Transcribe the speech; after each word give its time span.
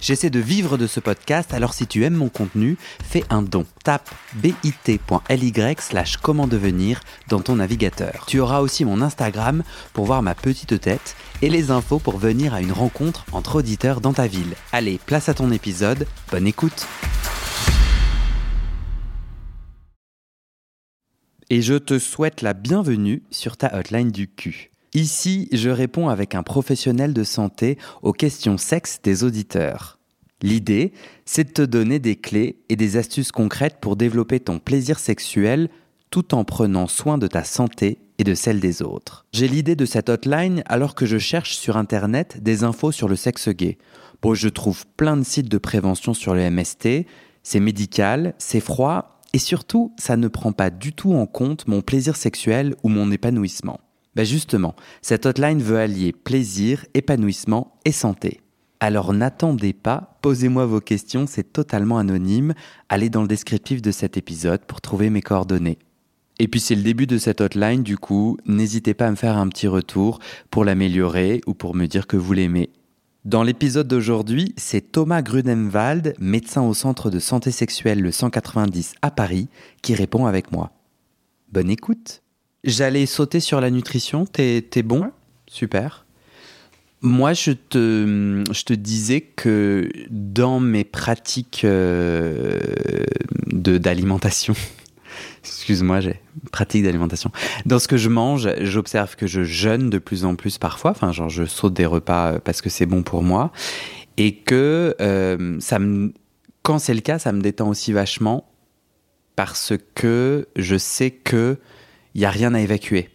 J'essaie 0.00 0.30
de 0.30 0.38
vivre 0.38 0.78
de 0.78 0.86
ce 0.86 1.00
podcast, 1.00 1.52
alors 1.52 1.74
si 1.74 1.86
tu 1.86 2.04
aimes 2.04 2.14
mon 2.14 2.28
contenu, 2.28 2.76
fais 3.02 3.24
un 3.30 3.42
don. 3.42 3.66
Tape 3.82 4.08
bit.ly 4.34 5.52
slash 5.78 6.16
comment 6.18 6.46
devenir 6.46 7.00
dans 7.28 7.40
ton 7.40 7.56
navigateur. 7.56 8.24
Tu 8.26 8.38
auras 8.40 8.60
aussi 8.60 8.84
mon 8.84 9.02
Instagram 9.02 9.62
pour 9.92 10.06
voir 10.06 10.22
ma 10.22 10.34
petite 10.34 10.80
tête 10.80 11.16
et 11.42 11.50
les 11.50 11.70
infos 11.70 11.98
pour 11.98 12.18
venir 12.18 12.54
à 12.54 12.60
une 12.60 12.72
rencontre 12.72 13.24
entre 13.32 13.56
auditeurs 13.56 14.00
dans 14.00 14.12
ta 14.12 14.26
ville. 14.26 14.54
Allez, 14.72 15.00
place 15.04 15.28
à 15.28 15.34
ton 15.34 15.50
épisode, 15.50 16.06
bonne 16.30 16.46
écoute 16.46 16.86
Et 21.50 21.62
je 21.62 21.74
te 21.74 21.98
souhaite 21.98 22.42
la 22.42 22.52
bienvenue 22.52 23.22
sur 23.30 23.56
ta 23.56 23.74
hotline 23.74 24.10
du 24.10 24.28
cul. 24.28 24.70
Ici, 24.92 25.48
je 25.52 25.70
réponds 25.70 26.08
avec 26.08 26.34
un 26.34 26.42
professionnel 26.42 27.14
de 27.14 27.24
santé 27.24 27.78
aux 28.02 28.12
questions 28.12 28.58
sexe 28.58 29.00
des 29.02 29.24
auditeurs. 29.24 29.97
L'idée, 30.42 30.92
c'est 31.24 31.44
de 31.44 31.52
te 31.52 31.62
donner 31.62 31.98
des 31.98 32.16
clés 32.16 32.60
et 32.68 32.76
des 32.76 32.96
astuces 32.96 33.32
concrètes 33.32 33.78
pour 33.80 33.96
développer 33.96 34.38
ton 34.38 34.60
plaisir 34.60 34.98
sexuel 34.98 35.68
tout 36.10 36.34
en 36.34 36.44
prenant 36.44 36.86
soin 36.86 37.18
de 37.18 37.26
ta 37.26 37.44
santé 37.44 37.98
et 38.18 38.24
de 38.24 38.34
celle 38.34 38.60
des 38.60 38.82
autres. 38.82 39.26
J'ai 39.32 39.48
l'idée 39.48 39.76
de 39.76 39.84
cette 39.84 40.08
hotline 40.08 40.62
alors 40.66 40.94
que 40.94 41.06
je 41.06 41.18
cherche 41.18 41.56
sur 41.56 41.76
Internet 41.76 42.42
des 42.42 42.64
infos 42.64 42.92
sur 42.92 43.08
le 43.08 43.16
sexe 43.16 43.48
gay. 43.48 43.78
Bon, 44.22 44.34
je 44.34 44.48
trouve 44.48 44.86
plein 44.96 45.16
de 45.16 45.24
sites 45.24 45.48
de 45.48 45.58
prévention 45.58 46.14
sur 46.14 46.34
le 46.34 46.50
MST, 46.50 47.06
c'est 47.42 47.60
médical, 47.60 48.34
c'est 48.38 48.60
froid, 48.60 49.20
et 49.32 49.38
surtout, 49.38 49.92
ça 49.98 50.16
ne 50.16 50.28
prend 50.28 50.52
pas 50.52 50.70
du 50.70 50.92
tout 50.92 51.14
en 51.14 51.26
compte 51.26 51.66
mon 51.68 51.82
plaisir 51.82 52.16
sexuel 52.16 52.74
ou 52.82 52.88
mon 52.88 53.10
épanouissement. 53.12 53.80
Ben 54.16 54.24
justement, 54.24 54.74
cette 55.02 55.26
hotline 55.26 55.62
veut 55.62 55.78
allier 55.78 56.12
plaisir, 56.12 56.84
épanouissement 56.94 57.78
et 57.84 57.92
santé. 57.92 58.40
Alors 58.80 59.12
n'attendez 59.12 59.72
pas, 59.72 60.18
posez-moi 60.22 60.64
vos 60.66 60.80
questions, 60.80 61.26
c'est 61.26 61.52
totalement 61.52 61.98
anonyme. 61.98 62.54
Allez 62.88 63.10
dans 63.10 63.22
le 63.22 63.28
descriptif 63.28 63.82
de 63.82 63.90
cet 63.90 64.16
épisode 64.16 64.60
pour 64.66 64.80
trouver 64.80 65.10
mes 65.10 65.22
coordonnées. 65.22 65.78
Et 66.38 66.46
puis 66.46 66.60
c'est 66.60 66.76
le 66.76 66.82
début 66.82 67.08
de 67.08 67.18
cette 67.18 67.40
hotline, 67.40 67.82
du 67.82 67.98
coup, 67.98 68.36
n'hésitez 68.46 68.94
pas 68.94 69.08
à 69.08 69.10
me 69.10 69.16
faire 69.16 69.36
un 69.36 69.48
petit 69.48 69.66
retour 69.66 70.20
pour 70.50 70.64
l'améliorer 70.64 71.40
ou 71.46 71.54
pour 71.54 71.74
me 71.74 71.86
dire 71.86 72.06
que 72.06 72.16
vous 72.16 72.32
l'aimez. 72.32 72.70
Dans 73.24 73.42
l'épisode 73.42 73.88
d'aujourd'hui, 73.88 74.54
c'est 74.56 74.92
Thomas 74.92 75.22
Grudemwald, 75.22 76.14
médecin 76.20 76.62
au 76.62 76.72
centre 76.72 77.10
de 77.10 77.18
santé 77.18 77.50
sexuelle 77.50 78.00
le 78.00 78.12
190 78.12 78.94
à 79.02 79.10
Paris, 79.10 79.48
qui 79.82 79.96
répond 79.96 80.26
avec 80.26 80.52
moi. 80.52 80.70
Bonne 81.52 81.68
écoute. 81.68 82.22
J'allais 82.62 83.06
sauter 83.06 83.40
sur 83.40 83.60
la 83.60 83.70
nutrition, 83.70 84.24
t'es 84.24 84.62
bon? 84.84 85.10
Super. 85.48 86.06
Moi, 87.00 87.32
je 87.32 87.52
te, 87.52 88.44
je 88.50 88.64
te 88.64 88.72
disais 88.72 89.20
que 89.20 89.88
dans 90.10 90.58
mes 90.58 90.82
pratiques 90.84 91.62
euh, 91.64 92.58
d'alimentation, 93.46 94.54
excuse-moi, 95.44 96.00
j'ai 96.00 96.20
pratique 96.50 96.82
d'alimentation. 96.82 97.30
Dans 97.66 97.78
ce 97.78 97.86
que 97.86 97.96
je 97.96 98.08
mange, 98.08 98.48
j'observe 98.62 99.14
que 99.14 99.28
je 99.28 99.44
jeûne 99.44 99.90
de 99.90 99.98
plus 99.98 100.24
en 100.24 100.34
plus 100.34 100.58
parfois. 100.58 100.90
Enfin, 100.90 101.12
genre, 101.12 101.28
je 101.28 101.44
saute 101.44 101.74
des 101.74 101.86
repas 101.86 102.32
euh, 102.32 102.38
parce 102.40 102.62
que 102.62 102.70
c'est 102.70 102.86
bon 102.86 103.02
pour 103.04 103.22
moi. 103.22 103.52
Et 104.16 104.34
que 104.34 104.96
euh, 105.00 105.56
ça 105.60 105.78
me, 105.78 106.12
quand 106.62 106.80
c'est 106.80 106.94
le 106.94 107.00
cas, 107.00 107.20
ça 107.20 107.32
me 107.32 107.40
détend 107.40 107.68
aussi 107.68 107.92
vachement 107.92 108.50
parce 109.36 109.72
que 109.94 110.48
je 110.56 110.76
sais 110.76 111.12
que 111.12 111.58
il 112.14 112.20
y 112.22 112.24
a 112.24 112.30
rien 112.30 112.54
à 112.54 112.60
évacuer. 112.60 113.08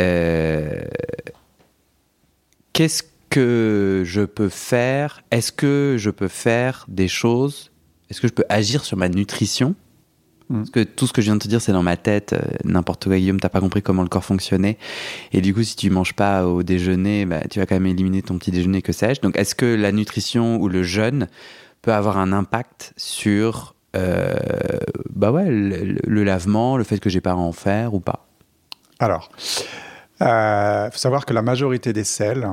Euh, 0.00 0.80
qu'est-ce 2.72 3.02
que 3.30 4.02
je 4.04 4.22
peux 4.22 4.48
faire? 4.48 5.22
Est-ce 5.30 5.52
que 5.52 5.96
je 5.98 6.10
peux 6.10 6.28
faire 6.28 6.84
des 6.88 7.08
choses? 7.08 7.70
Est-ce 8.10 8.20
que 8.20 8.28
je 8.28 8.32
peux 8.32 8.44
agir 8.48 8.84
sur 8.84 8.96
ma 8.96 9.08
nutrition? 9.08 9.74
Mm. 10.48 10.58
Parce 10.58 10.70
que 10.70 10.82
tout 10.82 11.06
ce 11.06 11.12
que 11.12 11.22
je 11.22 11.26
viens 11.26 11.36
de 11.36 11.42
te 11.42 11.48
dire, 11.48 11.60
c'est 11.60 11.72
dans 11.72 11.82
ma 11.82 11.96
tête. 11.96 12.34
Euh, 12.34 12.40
n'importe 12.64 13.04
quoi, 13.06 13.16
Guillaume, 13.16 13.40
t'as 13.40 13.48
pas 13.48 13.60
compris 13.60 13.82
comment 13.82 14.02
le 14.02 14.08
corps 14.08 14.24
fonctionnait. 14.24 14.76
Et 15.32 15.40
du 15.40 15.54
coup, 15.54 15.62
si 15.62 15.76
tu 15.76 15.88
manges 15.90 16.14
pas 16.14 16.46
au 16.46 16.62
déjeuner, 16.62 17.24
bah, 17.24 17.40
tu 17.50 17.58
vas 17.58 17.66
quand 17.66 17.74
même 17.74 17.86
éliminer 17.86 18.22
ton 18.22 18.38
petit 18.38 18.50
déjeuner, 18.50 18.82
que 18.82 18.92
sais-je. 18.92 19.20
Donc, 19.20 19.36
est-ce 19.38 19.54
que 19.54 19.66
la 19.66 19.92
nutrition 19.92 20.60
ou 20.60 20.68
le 20.68 20.82
jeûne 20.82 21.28
peut 21.80 21.92
avoir 21.92 22.18
un 22.18 22.32
impact 22.32 22.92
sur 22.96 23.74
euh, 23.94 24.34
bah 25.14 25.30
ouais, 25.30 25.46
le, 25.48 26.24
lavement, 26.24 26.76
le 26.76 26.84
fait 26.84 26.98
que 26.98 27.10
j'ai 27.10 27.20
pas 27.20 27.32
à 27.32 27.36
en 27.36 27.52
faire 27.52 27.94
ou 27.94 28.00
pas? 28.00 28.26
Alors, 28.98 29.30
il 30.22 30.28
euh, 30.28 30.90
faut 30.90 30.98
savoir 30.98 31.26
que 31.26 31.34
la 31.34 31.42
majorité 31.42 31.92
des 31.92 32.04
sels 32.04 32.48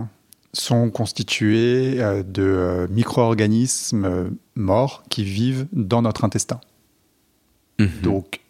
sont 0.53 0.89
constitués 0.89 1.99
de 2.25 2.87
micro-organismes 2.89 4.31
morts 4.55 5.03
qui 5.09 5.23
vivent 5.23 5.67
dans 5.73 6.01
notre 6.01 6.23
intestin. 6.23 6.59
Mhm. 7.77 8.01
Donc, 8.01 8.41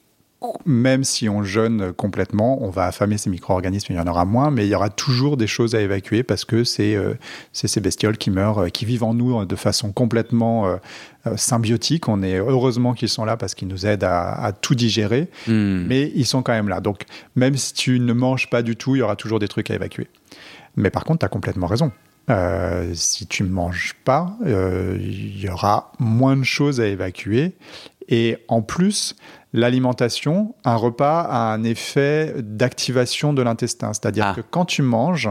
même 0.65 1.03
si 1.03 1.27
on 1.27 1.43
jeûne 1.43 1.91
complètement, 1.91 2.63
on 2.63 2.69
va 2.69 2.85
affamer 2.85 3.17
ces 3.17 3.29
micro-organismes, 3.29 3.91
il 3.91 3.95
y 3.97 3.99
en 3.99 4.07
aura 4.07 4.23
moins, 4.23 4.51
mais 4.51 4.65
il 4.65 4.69
y 4.69 4.75
aura 4.75 4.89
toujours 4.89 5.35
des 5.35 5.47
choses 5.47 5.75
à 5.75 5.81
évacuer 5.81 6.23
parce 6.23 6.45
que 6.45 6.63
c'est 6.63 6.95
euh, 6.95 7.15
ces 7.51 7.81
bestioles 7.81 8.17
qui 8.17 8.31
meurent, 8.31 8.65
euh, 8.65 8.69
qui 8.69 8.85
vivent 8.85 9.03
en 9.03 9.13
nous 9.13 9.45
de 9.45 9.55
façon 9.57 9.91
complètement 9.91 10.67
euh, 10.67 10.77
symbiotique. 11.35 12.07
On 12.07 12.23
est 12.23 12.37
heureusement 12.37 12.93
qu'ils 12.93 13.09
sont 13.09 13.25
là 13.25 13.35
parce 13.35 13.53
qu'ils 13.53 13.67
nous 13.67 13.85
aident 13.85 14.05
à, 14.05 14.53
tout 14.61 14.75
digérer, 14.75 15.29
hmm. 15.47 15.85
mais 15.87 16.11
ils 16.15 16.25
sont 16.25 16.41
quand 16.41 16.53
même 16.53 16.69
là. 16.69 16.79
Donc, 16.79 17.03
même 17.35 17.57
si 17.57 17.73
tu 17.73 17.99
ne 17.99 18.13
manges 18.13 18.49
pas 18.49 18.61
du 18.61 18.77
tout, 18.77 18.95
il 18.95 18.99
y 18.99 19.01
aura 19.01 19.17
toujours 19.17 19.39
des 19.39 19.49
trucs 19.49 19.69
à 19.69 19.75
évacuer. 19.75 20.07
Mais 20.77 20.89
par 20.89 21.03
contre, 21.03 21.19
tu 21.19 21.25
as 21.25 21.29
complètement 21.29 21.67
raison. 21.67 21.91
si 22.93 23.27
tu 23.27 23.43
ne 23.43 23.49
manges 23.49 23.95
pas, 24.05 24.37
il 24.45 25.37
y 25.37 25.49
aura 25.49 25.91
moins 25.99 26.37
de 26.37 26.43
choses 26.43 26.79
à 26.79 26.85
évacuer 26.87 27.55
et 28.09 28.37
en 28.47 28.61
plus, 28.61 29.15
l'alimentation, 29.53 30.55
un 30.63 30.75
repas 30.75 31.21
a 31.21 31.53
un 31.53 31.63
effet 31.63 32.35
d'activation 32.37 33.33
de 33.33 33.41
l'intestin. 33.41 33.93
C'est-à-dire 33.93 34.27
ah. 34.27 34.33
que 34.35 34.41
quand 34.41 34.65
tu 34.65 34.81
manges, 34.81 35.29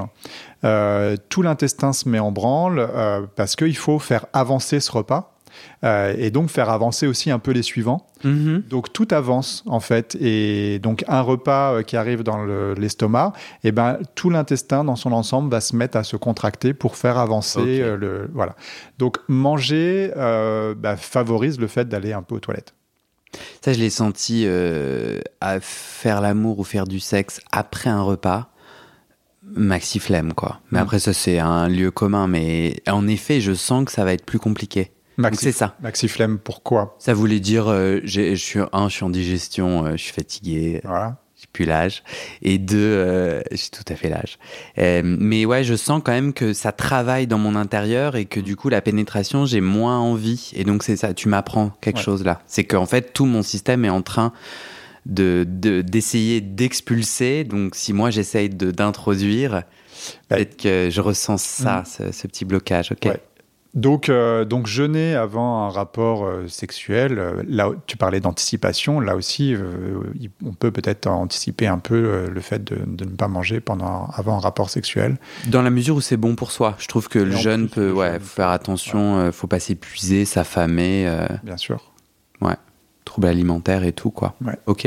euh, 0.65 1.17
tout 1.29 1.43
l'intestin 1.43 1.93
se 1.93 2.09
met 2.09 2.19
en 2.19 2.33
branle 2.33 2.79
euh, 2.79 3.27
parce 3.37 3.57
qu'il 3.57 3.77
faut 3.77 3.99
faire 3.99 4.27
avancer 4.33 4.81
ce 4.81 4.91
repas. 4.91 5.35
Euh, 5.83 6.15
et 6.17 6.31
donc 6.31 6.51
faire 6.51 6.69
avancer 6.71 7.07
aussi 7.07 7.31
un 7.31 7.39
peu 7.41 7.51
les 7.53 7.63
suivants. 7.63 8.07
Mm-hmm. 8.23 8.69
Donc 8.69 8.93
tout 8.93 9.09
avance 9.11 9.65
en 9.67 9.81
fait, 9.81 10.17
et 10.21 10.79
donc 10.79 11.05
un 11.09 11.23
repas 11.23 11.83
qui 11.83 11.97
arrive 11.97 12.23
dans 12.23 12.45
l'estomac, 12.75 13.33
et 13.65 13.69
eh 13.69 13.73
ben 13.73 13.99
tout 14.15 14.31
l'intestin 14.31 14.85
dans 14.85 14.95
son 14.95 15.11
ensemble 15.11 15.51
va 15.51 15.61
se 15.61 15.75
mettre 15.75 15.97
à 15.97 16.05
se 16.05 16.17
contracter 16.17 16.75
pour 16.75 16.97
faire 16.97 17.19
avancer 17.19 17.83
le 17.97 18.31
voilà. 18.35 18.55
Donc 18.99 19.19
manger 19.27 20.13
bah, 20.15 20.97
favorise 20.97 21.59
le 21.59 21.67
fait 21.67 21.89
d'aller 21.89 22.13
un 22.13 22.23
peu 22.23 22.37
aux 22.37 22.41
toilettes. 22.41 22.75
Ça, 23.65 23.73
je 23.73 23.79
l'ai 23.79 23.91
senti 23.91 24.45
euh, 24.47 25.21
à 25.41 25.61
faire 25.61 26.21
l'amour 26.21 26.59
ou 26.59 26.65
faire 26.65 26.87
du 26.87 27.01
sexe 27.01 27.41
après 27.53 27.91
un 27.91 28.03
repas. 28.03 28.51
Maxi 29.43 29.99
flemme, 29.99 30.35
quoi. 30.35 30.61
Mais 30.71 30.79
mm. 30.79 30.83
après, 30.83 30.99
ça, 30.99 31.13
c'est 31.13 31.39
un 31.39 31.69
lieu 31.69 31.91
commun. 31.91 32.27
Mais 32.27 32.83
en 32.89 33.07
effet, 33.07 33.41
je 33.41 33.55
sens 33.55 33.85
que 33.85 33.93
ça 33.93 34.05
va 34.05 34.13
être 34.13 34.25
plus 34.25 34.39
compliqué. 34.39 34.93
C'est 35.33 35.53
ça. 35.53 35.75
Maxi 35.81 36.09
flemme, 36.09 36.39
pourquoi? 36.39 36.97
Ça 36.99 37.13
voulait 37.13 37.41
dire, 37.41 37.69
euh, 37.69 38.01
je 38.05 38.35
suis 38.35 38.61
un, 38.73 38.89
je 38.89 38.95
suis 38.95 39.05
en 39.05 39.11
digestion, 39.11 39.85
euh, 39.85 39.93
je 39.93 40.03
suis 40.03 40.13
fatigué. 40.13 40.81
Voilà 40.85 41.19
plus 41.47 41.65
l'âge. 41.65 42.03
Et 42.43 42.59
deux, 42.59 42.79
euh, 42.79 43.41
j'ai 43.51 43.69
tout 43.71 43.85
à 43.89 43.95
fait 43.95 44.09
l'âge. 44.09 44.39
Euh, 44.79 45.03
mais 45.05 45.45
ouais, 45.45 45.65
je 45.65 45.75
sens 45.75 46.03
quand 46.05 46.13
même 46.13 46.33
que 46.33 46.53
ça 46.53 46.73
travaille 46.73 47.27
dans 47.27 47.39
mon 47.39 47.55
intérieur 47.55 48.17
et 48.17 48.25
que 48.25 48.41
du 48.41 48.57
coup, 48.57 48.69
la 48.69 48.81
pénétration, 48.81 49.47
j'ai 49.47 49.61
moins 49.61 49.99
envie. 49.99 50.51
Et 50.55 50.65
donc, 50.65 50.83
c'est 50.83 50.97
ça, 50.97 51.15
tu 51.15 51.29
m'apprends 51.29 51.71
quelque 51.81 52.01
chose 52.01 52.25
là. 52.25 52.41
C'est 52.47 52.65
qu'en 52.65 52.87
fait, 52.87 53.13
tout 53.13 53.27
mon 53.27 53.43
système 53.43 53.85
est 53.85 53.91
en 53.91 54.03
train 54.03 54.33
de 55.07 55.45
d'essayer 55.49 56.41
d'expulser. 56.41 57.45
Donc, 57.45 57.75
si 57.75 57.93
moi, 57.93 58.11
j'essaye 58.11 58.51
d'introduire, 58.51 59.63
peut-être 60.29 60.57
que 60.57 60.89
je 60.91 61.01
ressens 61.01 61.39
ça, 61.39 61.85
mm. 61.99 62.13
ce, 62.13 62.27
petit 62.27 62.45
blocage. 62.45 62.93
Ok. 62.93 63.09
Donc, 63.79 64.09
euh, 64.09 64.45
donc 64.45 64.67
jeûner 64.67 65.15
avant 65.15 65.65
un 65.65 65.69
rapport 65.71 66.25
euh, 66.27 66.49
sexuel, 66.49 67.19
euh, 67.19 67.43
là 67.49 67.71
tu 67.87 67.97
parlais 67.97 68.19
d'anticipation, 68.21 68.99
là 68.99 69.15
aussi 69.15 69.55
on 70.45 70.53
peut 70.53 70.71
peut-être 70.71 71.07
anticiper 71.07 71.67
un 71.67 71.79
peu 71.79 72.29
le 72.29 72.41
fait 72.41 72.63
de, 72.65 72.77
ne 72.87 73.11
pas 73.11 73.29
manger 73.29 73.61
pendant 73.61 74.07
avant 74.13 74.37
un 74.37 74.41
rapport 74.41 74.69
sexuel. 74.69 75.17
Dans 75.47 75.63
la 75.63 75.71
mesure 75.71 75.97
où 75.97 76.01
c'est 76.01 76.17
bon 76.17 76.35
pour 76.35 76.51
soi, 76.51 76.75
je 76.79 76.89
trouve 76.89 77.09
que 77.09 77.19
le 77.19 77.31
jeûne 77.33 77.69
peut, 77.69 77.93
ouais, 77.93 78.19
faire 78.21 78.49
attention, 78.49 79.25
ne 79.27 79.31
faut 79.31 79.47
pas 79.47 79.61
s'épuiser, 79.61 80.25
s'affamer. 80.25 81.09
Bien 81.45 81.57
sûr. 81.57 81.93
Ouais, 82.41 82.57
troubles 83.05 83.29
alimentaires 83.29 83.85
et 83.85 83.93
tout 83.93 84.11
quoi. 84.11 84.35
Ouais. 84.45 84.59
Ok. 84.67 84.87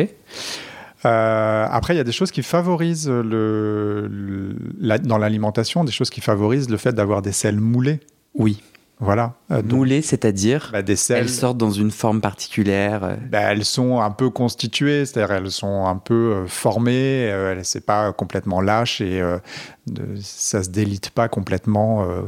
Euh, 1.05 1.65
après, 1.69 1.93
il 1.95 1.97
y 1.97 1.99
a 1.99 2.03
des 2.03 2.11
choses 2.11 2.31
qui 2.31 2.43
favorisent 2.43 3.09
le, 3.09 4.07
le- 4.07 4.55
la- 4.79 4.99
dans 4.99 5.17
l'alimentation, 5.17 5.83
des 5.83 5.91
choses 5.91 6.09
qui 6.11 6.21
favorisent 6.21 6.69
le 6.69 6.77
fait 6.77 6.93
d'avoir 6.93 7.21
des 7.21 7.31
sels 7.31 7.59
moulés. 7.59 7.99
Oui. 8.35 8.61
Voilà. 9.01 9.33
Euh, 9.51 9.62
Moulées, 9.63 10.01
c'est-à-dire 10.03 10.69
bah, 10.71 10.81
des 10.83 10.95
sels. 10.95 11.18
elles 11.24 11.30
sortent 11.30 11.57
dans 11.57 11.71
une 11.71 11.92
forme 11.92 12.21
particulière. 12.21 13.03
euh, 13.03 13.15
bah, 13.30 13.39
elles 13.51 13.65
sont 13.65 14.00
un 14.00 14.12
peu 14.12 14.30
constituées, 14.30 15.06
c'est-à-dire 15.06 15.36
elles 15.36 15.51
sont 15.51 15.86
un 15.88 15.98
peu 15.98 16.13
euh, 16.44 16.45
formées, 16.48 17.30
euh, 17.31 17.59
c'est 17.63 17.86
pas 17.86 18.13
complètement 18.13 18.62
lâche 18.62 19.01
et 19.01 19.19
euh, 19.19 19.39
de- 19.88 20.15
ça 20.21 20.63
se 20.63 20.69
délite 20.69 21.09
pas 21.09 21.27
complètement. 21.27 22.03
euh. 22.03 22.21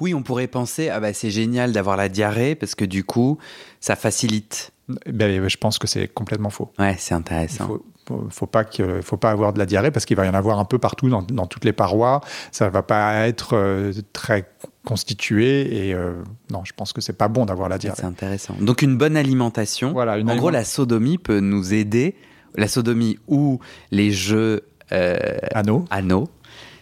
Oui, 0.00 0.12
on 0.12 0.22
pourrait 0.22 0.46
penser, 0.48 0.88
ah 0.90 1.00
bah 1.00 1.12
c'est 1.12 1.30
génial 1.30 1.72
d'avoir 1.72 1.96
la 1.96 2.08
diarrhée 2.08 2.54
parce 2.54 2.74
que 2.74 2.84
du 2.84 3.04
coup, 3.04 3.38
ça 3.80 3.96
facilite. 3.96 4.72
Ben, 5.06 5.48
je 5.48 5.56
pense 5.56 5.78
que 5.78 5.86
c'est 5.86 6.08
complètement 6.08 6.50
faux. 6.50 6.72
Ouais, 6.78 6.96
c'est 6.98 7.14
intéressant. 7.14 7.66
faut- 7.66 7.84
faut 8.30 8.46
pas 8.46 8.64
que, 8.64 9.00
faut 9.02 9.16
pas 9.16 9.30
avoir 9.30 9.52
de 9.52 9.58
la 9.58 9.66
diarrhée 9.66 9.90
parce 9.90 10.04
qu'il 10.04 10.16
va 10.16 10.26
y 10.26 10.28
en 10.28 10.34
avoir 10.34 10.58
un 10.58 10.64
peu 10.64 10.78
partout 10.78 11.08
dans, 11.08 11.22
dans 11.22 11.46
toutes 11.46 11.64
les 11.64 11.72
parois. 11.72 12.20
Ça 12.52 12.68
va 12.68 12.82
pas 12.82 13.26
être 13.26 13.54
euh, 13.54 13.92
très 14.12 14.50
constitué 14.84 15.88
et 15.88 15.94
euh, 15.94 16.14
non, 16.50 16.62
je 16.64 16.72
pense 16.72 16.92
que 16.92 17.00
c'est 17.00 17.12
pas 17.12 17.28
bon 17.28 17.44
d'avoir 17.44 17.68
la 17.68 17.78
diarrhée. 17.78 17.98
C'est 18.00 18.06
intéressant. 18.06 18.54
Donc 18.60 18.82
une 18.82 18.96
bonne 18.96 19.16
alimentation. 19.16 19.92
Voilà, 19.92 20.18
une 20.18 20.30
en 20.30 20.36
gros, 20.36 20.50
la 20.50 20.64
sodomie 20.64 21.18
peut 21.18 21.40
nous 21.40 21.74
aider. 21.74 22.14
La 22.54 22.68
sodomie 22.68 23.18
ou 23.28 23.60
les 23.90 24.10
jeux 24.10 24.62
euh, 24.92 25.36
Anneau. 25.52 25.84
anneaux, 25.90 26.28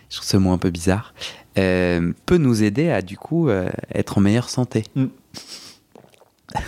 je 0.09 0.17
trouve 0.17 0.29
ce 0.29 0.37
mot 0.37 0.53
un 0.53 0.59
peu 0.59 0.71
bizarre, 0.71 1.13
euh, 1.59 2.13
peut 2.25 2.39
nous 2.39 2.63
aider 2.63 2.91
à 2.91 3.03
du 3.03 3.19
coup 3.19 3.51
être 3.93 4.19
en 4.19 4.21
meilleure 4.21 4.49
santé. 4.49 4.85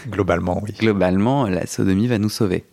Globalement, 0.09 0.61
oui. 0.63 0.75
Globalement, 0.77 1.47
la 1.47 1.67
sodomie 1.67 2.09
va 2.09 2.19
nous 2.19 2.29
sauver. 2.29 2.65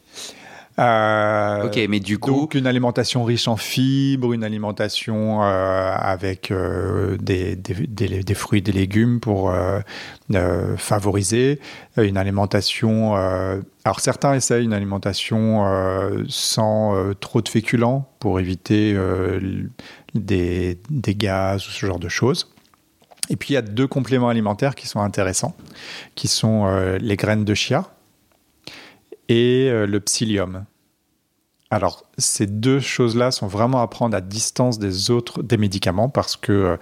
Euh, 0.77 1.63
ok, 1.68 1.80
mais 1.88 2.01
du 2.01 2.18
coup, 2.19 2.31
Donc 2.31 2.54
une 2.54 2.68
alimentation 2.68 3.24
riche 3.24 3.48
en 3.48 3.56
fibres, 3.56 4.33
une 4.33 4.44
alimentation 4.44 5.42
euh, 5.42 5.95
avec 5.98 6.51
euh, 6.51 7.16
des, 7.18 7.56
des- 7.56 7.88
des- 7.88 8.24
des 8.24 8.33
fruits, 8.33 8.62
des 8.62 8.74
légumes 8.74 9.19
pour 9.22 9.54
favoriser 10.77 11.60
une 11.98 12.18
alimentation. 12.18 13.16
alors 13.16 14.00
certains 14.00 14.33
essayent 14.33 14.66
une 14.66 14.74
alimentation 14.74 15.63
sans 16.27 17.13
trop 17.19 17.42
de 17.42 17.48
féculents 17.50 18.10
pour 18.19 18.39
éviter 18.39 18.98
des, 20.13 20.80
des 20.89 21.16
gaz 21.16 21.66
ou 21.68 21.71
ce 21.71 21.86
genre 21.86 22.00
de 22.00 22.10
choses. 22.10 22.51
Et 23.30 23.38
puis 23.38 23.51
il 23.51 23.54
y 23.54 23.57
a 23.57 23.62
deux 23.63 23.88
compléments 23.88 24.30
alimentaires 24.30 24.75
qui 24.75 24.88
sont 24.88 25.00
intéressants, 25.00 25.56
qui 26.16 26.28
sont 26.28 26.68
les 27.00 27.16
graines 27.16 27.45
de 27.45 27.54
chia 27.54 27.86
et 29.30 29.69
euh, 29.69 29.86
le 29.86 30.00
psyllium. 30.00 30.66
Alors, 31.72 32.04
ces 32.18 32.45
deux 32.48 32.80
choses-là 32.80 33.31
sont 33.31 33.48
vraiment 33.48 33.81
à 33.81 33.88
prendre 33.88 34.16
à 34.16 34.22
distance 34.22 34.77
des 34.80 35.10
autres 35.12 35.42
des 35.44 35.57
médicaments 35.57 36.10
parce 36.10 36.36
que 36.38 36.51
euh, 36.51 36.77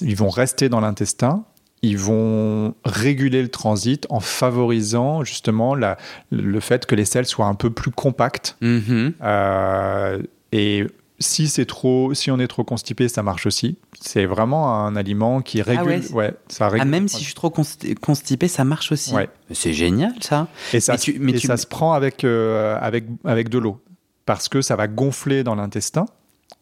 ils 0.00 0.16
vont 0.16 0.30
rester 0.30 0.68
dans 0.68 0.80
l'intestin, 0.80 1.44
ils 1.82 1.98
vont 1.98 2.74
réguler 2.84 3.42
le 3.42 3.48
transit 3.48 4.06
en 4.08 4.20
favorisant 4.20 5.24
justement 5.24 5.74
la- 5.74 5.96
le 6.30 6.60
fait 6.60 6.86
que 6.86 6.94
les 6.94 7.04
selles 7.04 7.26
soient 7.26 7.46
un 7.46 7.54
peu 7.56 7.70
plus 7.70 7.90
compactes. 7.90 8.56
mhm, 8.60 9.14
Euh, 9.22 10.22
et 10.52 10.86
si 11.20 11.48
c'est 11.48 11.66
trop, 11.66 12.14
si 12.14 12.30
on 12.30 12.38
est 12.38 12.46
trop 12.48 12.64
constipé, 12.64 13.08
ça 13.08 13.22
marche 13.22 13.46
aussi. 13.46 13.76
C'est 14.00 14.24
vraiment 14.26 14.74
un 14.86 14.96
aliment 14.96 15.42
qui 15.42 15.60
régule. 15.62 15.86
ouais, 15.86 16.02
c'est- 16.02 16.12
ouais, 16.14 16.34
ça 16.48 16.68
régule. 16.68 16.80
ah, 16.82 16.84
même 16.90 17.08
si 17.08 17.18
je 17.20 17.24
suis 17.24 17.34
trop 17.34 17.50
consti- 17.50 17.94
constipé, 17.94 18.48
ça 18.48 18.64
marche 18.64 18.90
aussi. 18.92 19.12
Ouais. 19.14 19.28
C'est 19.52 19.72
génial 19.74 20.12
ça. 20.20 20.48
Et 20.72 20.80
ça, 20.80 20.92
Mais 20.92 20.98
tu- 20.98 21.18
mais 21.20 21.32
et 21.32 21.34
tu- 21.38 21.46
ça 21.46 21.56
se 21.56 21.66
prend 21.66 21.92
avec, 21.92 22.24
euh, 22.24 22.78
avec, 22.80 23.04
avec 23.24 23.48
de 23.50 23.58
l'eau. 23.58 23.80
Parce 24.26 24.48
que 24.48 24.62
ça 24.62 24.76
va 24.76 24.88
gonfler 24.88 25.44
dans 25.44 25.54
l'intestin. 25.54 26.06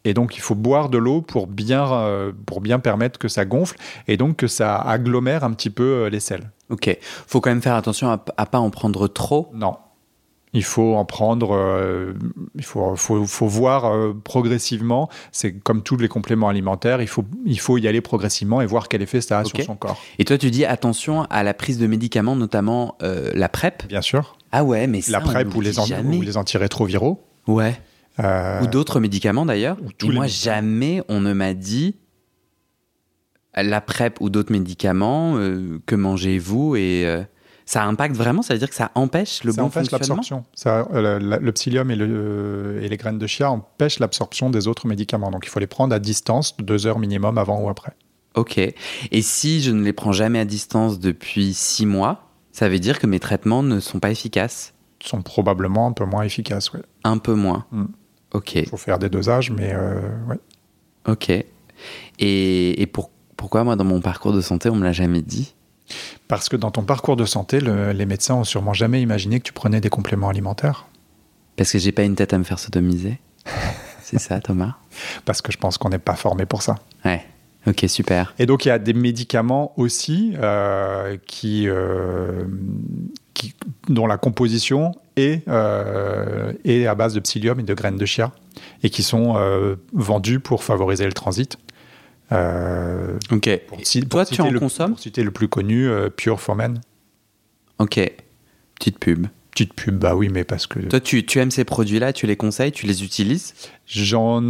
Et 0.04 0.14
donc, 0.14 0.36
il 0.36 0.40
faut 0.40 0.54
boire 0.54 0.88
de 0.88 0.98
l'eau 0.98 1.22
pour 1.22 1.46
bien, 1.46 1.90
euh, 1.92 2.32
pour 2.46 2.60
bien 2.60 2.78
permettre 2.78 3.18
que 3.18 3.28
ça 3.28 3.44
gonfle 3.44 3.76
et 4.06 4.16
donc 4.16 4.36
que 4.36 4.46
ça 4.46 4.76
agglomère 4.76 5.44
un 5.44 5.52
petit 5.52 5.70
peu 5.70 5.82
euh, 6.04 6.08
les 6.10 6.20
selles. 6.20 6.50
Ok, 6.70 6.96
faut 7.26 7.40
quand 7.40 7.50
même 7.50 7.62
faire 7.62 7.74
attention 7.74 8.08
à, 8.10 8.22
à 8.36 8.46
pas 8.46 8.58
en 8.58 8.70
prendre 8.70 9.06
trop. 9.08 9.50
Non. 9.54 9.76
Il 10.54 10.64
faut 10.64 10.94
en 10.94 11.04
prendre, 11.04 11.54
euh, 11.54 12.14
il 12.54 12.64
faut, 12.64 12.96
faut, 12.96 13.26
faut 13.26 13.46
voir 13.46 13.84
euh, 13.84 14.14
progressivement. 14.24 15.08
C'est 15.30 15.52
comme 15.52 15.82
tous 15.82 15.96
les 15.96 16.08
compléments 16.08 16.48
alimentaires, 16.48 17.02
il 17.02 17.08
faut, 17.08 17.24
il 17.44 17.60
faut 17.60 17.76
y 17.76 17.86
aller 17.86 18.00
progressivement 18.00 18.60
et 18.60 18.66
voir 18.66 18.88
quel 18.88 19.02
effet 19.02 19.20
ça 19.20 19.40
a 19.40 19.44
sur 19.44 19.60
son 19.62 19.76
corps. 19.76 20.00
Et 20.18 20.24
toi, 20.24 20.38
tu 20.38 20.50
dis 20.50 20.64
attention 20.64 21.24
à 21.24 21.42
la 21.42 21.54
prise 21.54 21.78
de 21.78 21.86
médicaments, 21.86 22.36
notamment 22.36 22.96
euh, 23.02 23.30
la 23.34 23.48
PrEP? 23.48 23.86
Bien 23.88 24.00
sûr. 24.00 24.36
Ah 24.52 24.64
ouais, 24.64 24.86
mais 24.86 25.02
ça, 25.02 25.12
La 25.12 25.20
PrEP 25.20 25.54
ou 25.54 25.60
le 25.60 25.70
les, 25.70 26.36
ou 26.36 26.38
antirétroviraux. 26.38 27.22
Ouais. 27.46 27.78
Ou 28.18 28.66
d'autres 28.66 28.98
médicaments 28.98 29.46
d'ailleurs. 29.46 29.76
Et 30.02 30.08
moi, 30.08 30.26
jamais 30.26 31.02
on 31.08 31.20
ne 31.20 31.32
m'a 31.32 31.54
dit 31.54 31.94
la 33.54 33.80
PrEP 33.80 34.20
ou 34.20 34.28
d'autres 34.28 34.50
médicaments, 34.50 35.34
que 35.86 35.94
mangez-vous 35.94 36.74
et 36.76 37.24
ça 37.70 37.84
impacte 37.84 38.16
vraiment, 38.16 38.40
ça 38.40 38.54
veut 38.54 38.58
dire 38.58 38.70
que 38.70 38.74
ça 38.74 38.90
empêche 38.94 39.44
le 39.44 39.52
ça 39.52 39.60
bon 39.60 39.66
empêche 39.66 39.90
fonctionnement 39.90 40.22
l'absorption. 40.22 40.44
Ça, 40.54 40.88
euh, 40.94 41.18
le, 41.18 41.36
le 41.36 41.52
psyllium 41.52 41.90
et, 41.90 41.96
le- 41.96 42.80
et 42.82 42.88
les 42.88 42.96
graines 42.96 43.18
de 43.18 43.26
chia 43.26 43.50
empêchent 43.50 43.98
l'absorption 43.98 44.48
des 44.48 44.68
autres 44.68 44.86
médicaments. 44.86 45.30
Donc 45.30 45.44
il 45.44 45.50
faut 45.50 45.60
les 45.60 45.66
prendre 45.66 45.94
à 45.94 45.98
distance, 45.98 46.56
de 46.56 46.62
deux 46.64 46.86
heures 46.86 46.98
minimum 46.98 47.36
avant 47.36 47.60
ou 47.60 47.68
après. 47.68 47.92
Ok. 48.36 48.56
Et 48.56 49.22
si 49.22 49.60
je 49.60 49.70
ne 49.70 49.82
les 49.84 49.92
prends 49.92 50.12
jamais 50.12 50.38
à 50.38 50.46
distance 50.46 50.98
depuis 50.98 51.52
six 51.52 51.84
mois, 51.84 52.22
ça 52.52 52.70
veut 52.70 52.78
dire 52.78 52.98
que 52.98 53.06
mes 53.06 53.20
traitements 53.20 53.62
ne 53.62 53.80
sont 53.80 54.00
pas 54.00 54.10
efficaces? 54.10 54.72
Ils 55.02 55.08
sont 55.08 55.20
probablement 55.20 55.86
un 55.88 55.92
peu 55.92 56.06
moins 56.06 56.22
efficaces. 56.22 56.72
ouais. 56.72 56.80
Un 57.04 57.18
peu 57.18 57.34
moins. 57.34 57.66
Mm. 57.72 57.84
Ok. 58.32 58.54
Il 58.54 58.66
faut 58.66 58.78
faire 58.78 58.98
des 58.98 59.10
dosages, 59.10 59.50
mais 59.50 59.72
euh, 59.74 60.00
ouais. 60.26 60.38
Ok. 61.06 61.28
Et, 62.18 62.82
et 62.82 62.86
pour- 62.86 63.10
pourquoi 63.36 63.62
moi 63.64 63.76
dans 63.76 63.84
mon 63.84 64.00
parcours 64.00 64.32
de 64.32 64.40
santé 64.40 64.70
on 64.70 64.74
me 64.76 64.84
l'a 64.84 64.92
jamais 64.92 65.20
dit? 65.22 65.54
Parce 66.28 66.48
que 66.48 66.56
dans 66.56 66.70
ton 66.70 66.82
parcours 66.82 67.16
de 67.16 67.24
santé, 67.24 67.60
le- 67.60 67.92
les 67.92 68.06
médecins 68.06 68.34
ont 68.34 68.44
sûrement 68.44 68.74
jamais 68.74 69.00
imaginé 69.02 69.38
que 69.40 69.44
tu 69.44 69.52
prenais 69.52 69.80
des 69.80 69.88
compléments 69.88 70.28
alimentaires. 70.28 70.86
Parce 71.56 71.72
que 71.72 71.78
j'ai 71.78 71.92
pas 71.92 72.02
une 72.04 72.14
tête 72.14 72.32
à 72.32 72.38
me 72.38 72.44
faire 72.44 72.58
sodomiser. 72.58 73.18
C'est 74.02 74.18
ça, 74.18 74.40
Thomas 74.40 74.74
Parce 75.24 75.42
que 75.42 75.52
je 75.52 75.58
pense 75.58 75.76
qu'on 75.78 75.88
n'est 75.90 75.98
pas 75.98 76.14
formé 76.16 76.46
pour 76.46 76.62
ça. 76.62 76.76
Ouais. 77.04 77.22
Ok, 77.66 77.84
super. 77.88 78.32
Et 78.38 78.46
donc 78.46 78.64
il 78.64 78.68
y 78.68 78.70
a 78.70 78.78
des 78.78 78.94
médicaments 78.94 79.72
aussi 79.76 80.32
euh, 80.38 81.18
qui, 81.26 81.68
euh, 81.68 82.44
qui- 83.34 83.54
dont 83.88 84.06
la 84.06 84.16
composition 84.16 84.92
est, 85.16 85.46
euh, 85.48 86.52
est 86.64 86.86
à 86.86 86.94
base 86.94 87.12
de 87.14 87.20
psyllium 87.20 87.60
et 87.60 87.64
de 87.64 87.74
graines 87.74 87.98
de 87.98 88.06
chia 88.06 88.32
et 88.82 88.88
qui 88.90 89.02
sont 89.02 89.34
vendus 89.92 90.40
pour 90.40 90.64
favoriser 90.64 91.04
le 91.04 91.12
transit. 91.12 91.58
Euh, 93.32 93.36
Ok. 93.36 93.60
pour 93.66 93.78
Toi, 94.10 94.24
tu 94.26 94.40
en 94.40 94.50
le- 94.50 94.58
consommes 94.60 94.92
Pour 94.92 95.00
citer 95.00 95.22
le 95.22 95.30
plus 95.30 95.48
connu, 95.48 95.88
euh, 95.88 96.08
Pure 96.10 96.40
for 96.40 96.54
Men. 96.56 96.80
Ok. 97.78 98.00
Petite 98.78 98.98
pub. 98.98 99.26
Petite 99.50 99.74
pub, 99.74 99.98
bah 99.98 100.14
oui, 100.14 100.28
mais 100.28 100.44
parce 100.44 100.66
que 100.66 100.78
Toi, 100.80 101.00
tu, 101.00 101.24
tu 101.26 101.38
aimes 101.40 101.50
ces 101.50 101.64
produits-là, 101.64 102.12
tu 102.12 102.26
les 102.26 102.36
conseilles, 102.36 102.70
tu 102.72 102.86
les 102.86 103.02
utilises? 103.02 103.54
J'en 103.86 104.42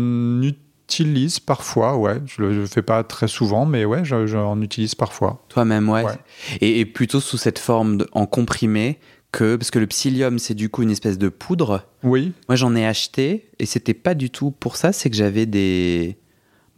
utilise 0.42 1.40
parfois, 1.40 1.96
ouais. 1.96 2.18
Je 2.26 2.42
le 2.42 2.52
je 2.54 2.66
fais 2.66 2.82
pas 2.82 3.04
très 3.04 3.28
souvent, 3.28 3.64
mais 3.66 3.84
ouais, 3.84 4.04
je- 4.04 4.26
j'en 4.26 4.60
utilise 4.60 4.94
parfois. 4.94 5.44
Toi-même, 5.48 5.88
ouais. 5.88 6.04
Ouais. 6.04 6.12
Et, 6.60 6.80
et 6.80 6.84
plutôt 6.86 7.20
sous 7.20 7.38
cette 7.38 7.58
forme 7.58 7.98
de- 7.98 8.08
en 8.12 8.26
comprimé 8.26 8.98
que. 9.32 9.56
Parce 9.56 9.70
que 9.70 9.78
le 9.78 9.86
psyllium, 9.86 10.38
c'est 10.38 10.54
du 10.54 10.68
coup 10.68 10.82
une 10.82 10.90
espèce 10.90 11.16
de 11.18 11.28
poudre. 11.28 11.84
Oui, 12.02 12.32
Moi, 12.48 12.56
j'en 12.56 12.74
ai 12.74 12.86
acheté 12.86 13.50
et 13.58 13.66
c'était 13.66 13.94
pas 13.94 14.14
du 14.14 14.30
tout 14.30 14.50
pour 14.50 14.76
ça, 14.76 14.92
c'est 14.92 15.08
que 15.10 15.16
j'avais 15.16 15.46
des. 15.46 16.16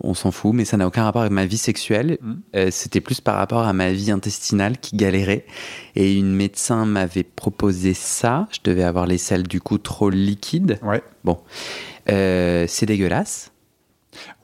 Bon, 0.00 0.10
on 0.10 0.14
s'en 0.14 0.30
fout, 0.30 0.54
mais 0.54 0.64
ça 0.64 0.76
n'a 0.76 0.86
aucun 0.86 1.04
rapport 1.04 1.22
avec 1.22 1.32
ma 1.32 1.46
vie 1.46 1.58
sexuelle. 1.58 2.18
Mm. 2.20 2.32
Euh, 2.56 2.68
c'était 2.70 3.00
plus 3.00 3.20
par 3.20 3.36
rapport 3.36 3.62
à 3.62 3.72
ma 3.72 3.92
vie 3.92 4.10
intestinale 4.10 4.78
qui 4.78 4.96
galérait. 4.96 5.44
Et 5.96 6.14
une 6.14 6.32
médecin 6.34 6.86
m'avait 6.86 7.22
proposé 7.22 7.94
ça. 7.94 8.48
Je 8.52 8.58
devais 8.64 8.84
avoir 8.84 9.06
les 9.06 9.18
selles 9.18 9.46
du 9.46 9.60
coup 9.60 9.78
trop 9.78 10.10
liquides. 10.10 10.78
ouais. 10.82 11.02
Euh, 12.10 12.64
c'est 12.68 12.86
dégueulasse. 12.86 13.52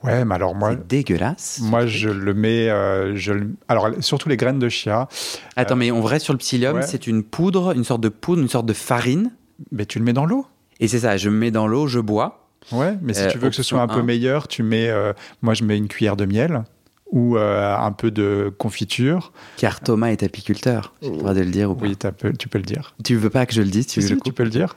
Ouais, 0.03 0.23
mais 0.23 0.35
alors 0.35 0.55
moi, 0.55 0.71
c'est 0.71 0.87
dégueulasse. 0.87 1.59
Moi, 1.61 1.85
je 1.85 2.09
le 2.09 2.33
mets. 2.33 2.69
euh, 2.69 3.15
je 3.15 3.33
le- 3.33 3.49
Alors, 3.67 3.89
surtout 3.99 4.29
les 4.29 4.37
graines 4.37 4.59
de 4.59 4.69
chia, 4.69 5.09
Attends, 5.57 5.75
mais 5.75 5.91
en 5.91 5.99
vrai, 5.99 6.19
sur 6.19 6.33
le 6.33 6.37
psyllium, 6.39 6.77
ouais. 6.77 6.81
c'est 6.83 7.05
une 7.07 7.23
poudre, 7.23 7.75
une 7.75 7.83
sorte 7.83 8.01
de 8.01 8.09
poudre, 8.09 8.41
une 8.41 8.47
sorte 8.47 8.65
de 8.65 8.73
farine. 8.73 9.31
mais 9.71 9.85
tu 9.85 9.99
le 9.99 10.05
mets 10.05 10.13
dans 10.13 10.25
l'eau? 10.25 10.45
Et 10.79 10.87
c'est 10.87 10.99
ça, 10.99 11.17
je 11.17 11.29
me 11.29 11.35
mets 11.37 11.51
dans 11.51 11.67
l'eau, 11.67 11.87
je 11.87 11.99
bois. 11.99 12.46
Ouais, 12.71 12.97
mais 13.01 13.13
si 13.13 13.21
Euh, 13.23 13.29
tu 13.31 13.37
veux 13.37 13.49
que 13.49 13.55
ce 13.55 13.63
soit 13.63 13.81
un 13.81 13.87
peu 13.87 14.01
meilleur, 14.01 14.47
tu 14.47 14.63
mets. 14.63 14.89
euh, 14.89 15.13
moi, 15.41 15.53
je 15.53 15.63
mets 15.63 15.77
une 15.77 15.87
cuillère 15.87 16.15
de 16.17 16.25
miel 16.25 16.63
ou 17.11 17.37
euh, 17.37 17.73
un 17.77 17.91
peu 17.93 18.11
de 18.11 18.53
confiture. 18.57 19.31
Car 19.55 19.79
Thomas 19.79 20.07
est 20.09 20.23
apiculteur. 20.23 20.93
J'ai 21.01 21.09
le 21.09 21.17
droit 21.17 21.33
de 21.33 21.39
le 21.39 21.49
dire 21.51 21.71
ou 21.71 21.75
pas 21.75 21.85
Oui, 21.85 21.95
peu- 21.95 22.33
tu 22.33 22.49
peux 22.49 22.57
le 22.57 22.65
dire. 22.65 22.93
Tu 23.03 23.15
veux 23.15 23.29
pas 23.29 23.45
que 23.45 23.53
je 23.53 23.61
le 23.61 23.69
dise 23.69 23.87
Tu 23.87 24.01
veux 24.01 24.07
Si, 24.07 24.13
le 24.15 24.19
tu 24.19 24.33
peux 24.33 24.43
le 24.43 24.49
dire. 24.49 24.75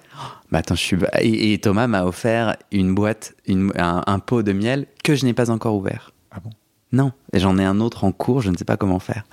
Bah 0.52 0.58
attends, 0.58 0.76
je 0.76 0.80
suis. 0.80 0.96
Et, 1.20 1.52
et 1.52 1.58
Thomas 1.58 1.88
m'a 1.88 2.04
offert 2.04 2.56
une 2.70 2.94
boîte, 2.94 3.34
une- 3.46 3.72
un, 3.76 4.02
un 4.06 4.18
pot 4.20 4.42
de 4.42 4.52
miel 4.52 4.86
que 5.02 5.14
je 5.16 5.24
n'ai 5.24 5.32
pas 5.34 5.50
encore 5.50 5.74
ouvert. 5.74 6.12
Ah 6.30 6.38
bon? 6.42 6.50
Non, 6.92 7.12
j'en 7.32 7.56
ai 7.58 7.64
un 7.64 7.78
autre 7.78 8.02
en 8.02 8.10
cours, 8.10 8.40
je 8.40 8.50
ne 8.50 8.56
sais 8.56 8.64
pas 8.64 8.76
comment 8.76 8.98
faire. 8.98 9.24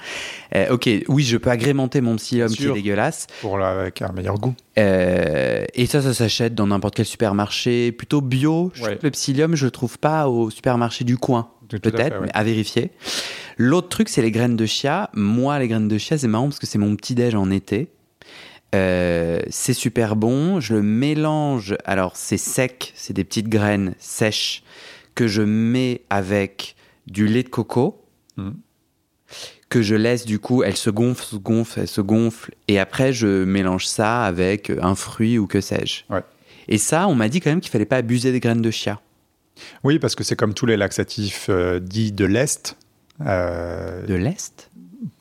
Euh, 0.56 0.70
ok, 0.70 0.88
oui, 1.08 1.24
je 1.24 1.38
peux 1.38 1.50
agrémenter 1.50 2.02
mon 2.02 2.16
psyllium 2.18 2.50
qui 2.50 2.68
est 2.68 2.72
dégueulasse. 2.72 3.26
Pour 3.42 3.58
la, 3.58 3.70
avec 3.70 4.04
un 4.04 4.12
meilleur 4.12 4.38
goût. 4.38 4.54
Euh, 4.78 5.66
et 5.74 5.88
ça, 5.88 6.04
ça 6.04 6.14
s'achète 6.14 6.54
dans 6.54 6.68
n'importe 6.68 6.96
quel 6.96 7.06
supermarché, 7.06 7.92
plutôt 7.92 8.22
bio. 8.22 8.72
Le 9.02 9.10
psyllium, 9.10 9.56
je 9.56 9.66
le 9.66 9.72
trouve 9.72 9.98
pas 9.98 10.28
au 10.28 10.52
supermarché 10.52 11.04
du 11.04 11.18
coin. 11.18 11.50
Peut-être, 11.68 12.22
mais 12.22 12.30
à 12.34 12.44
vérifier. 12.44 12.92
L'autre 13.58 13.90
truc, 13.90 14.08
c'est 14.08 14.22
les 14.22 14.32
graines 14.32 14.56
de 14.56 14.66
chia. 14.66 15.10
Moi, 15.14 15.58
les 15.60 15.68
graines 15.68 15.88
de 15.88 15.98
chia, 15.98 16.18
c'est 16.18 16.28
marrant 16.28 16.46
parce 16.46 16.60
que 16.60 16.68
c'est 16.68 16.78
mon 16.78 16.96
petit 16.96 17.16
déj 17.16 17.36
en 17.36 17.50
été. 17.50 17.90
Euh, 18.76 19.42
c'est 19.50 19.74
super 19.74 20.16
bon. 20.16 20.60
Je 20.60 20.76
le 20.76 20.82
mélange. 20.82 21.76
Alors, 21.86 22.16
c'est 22.16 22.38
sec, 22.38 22.94
c'est 22.96 23.14
des 23.14 23.24
petites 23.24 23.50
graines 23.50 23.96
sèches 23.98 24.64
que 25.16 25.28
je 25.28 25.42
mets 25.42 26.04
avec 26.10 26.77
du 27.08 27.28
lait 27.28 27.44
de 27.44 27.50
coco. 27.50 28.04
Hmm. 28.38 28.52
Que 29.70 29.82
je 29.82 29.96
laisse 29.96 30.26
du 30.26 30.40
coup, 30.40 30.64
elle 30.64 30.78
se 30.78 30.90
gonfle, 30.90 31.26
se 31.26 31.36
gonfle, 31.36 31.82
elle 31.82 31.88
se 31.90 32.00
gonfle. 32.00 32.52
Et 32.70 32.80
après, 32.80 33.12
je 33.12 33.44
mélange 33.44 33.86
ça 33.86 34.24
avec 34.24 34.70
un 34.82 34.96
fruit 34.96 35.38
ou 35.38 35.48
que 35.48 35.60
sais-je. 35.60 36.04
Et 36.70 36.78
ça, 36.78 37.08
on 37.08 37.16
m'a 37.16 37.28
dit 37.28 37.42
quand 37.42 37.50
même 37.50 37.60
qu'il 37.60 37.72
fallait 37.72 37.86
pas 37.86 37.98
abuser 37.98 38.32
des 38.32 38.40
graines 38.40 38.62
de 38.62 38.72
chia. 38.72 39.02
Oui, 39.84 40.00
parce 40.00 40.16
que 40.16 40.24
c'est 40.24 40.36
comme 40.36 40.54
tous 40.54 40.66
les 40.66 40.78
laxatifs 40.78 41.48
euh, 41.50 41.80
dits 41.80 42.12
de 42.12 42.26
l'Est. 42.26 42.78
Euh, 43.26 44.06
de 44.06 44.14
l'Est? 44.14 44.70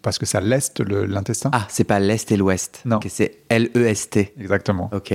Parce 0.03 0.19
que 0.19 0.27
ça 0.27 0.41
leste 0.41 0.81
l'intestin. 0.81 1.51
Ah, 1.53 1.67
c'est 1.69 1.85
pas 1.85 2.01
l'Est 2.01 2.31
et 2.31 2.37
l'Ouest. 2.37 2.83
Non. 2.85 3.01
c'est 3.09 3.39
L-E-S-T. 3.49 4.35
Exactement. 4.39 4.91
Ok. 4.93 5.13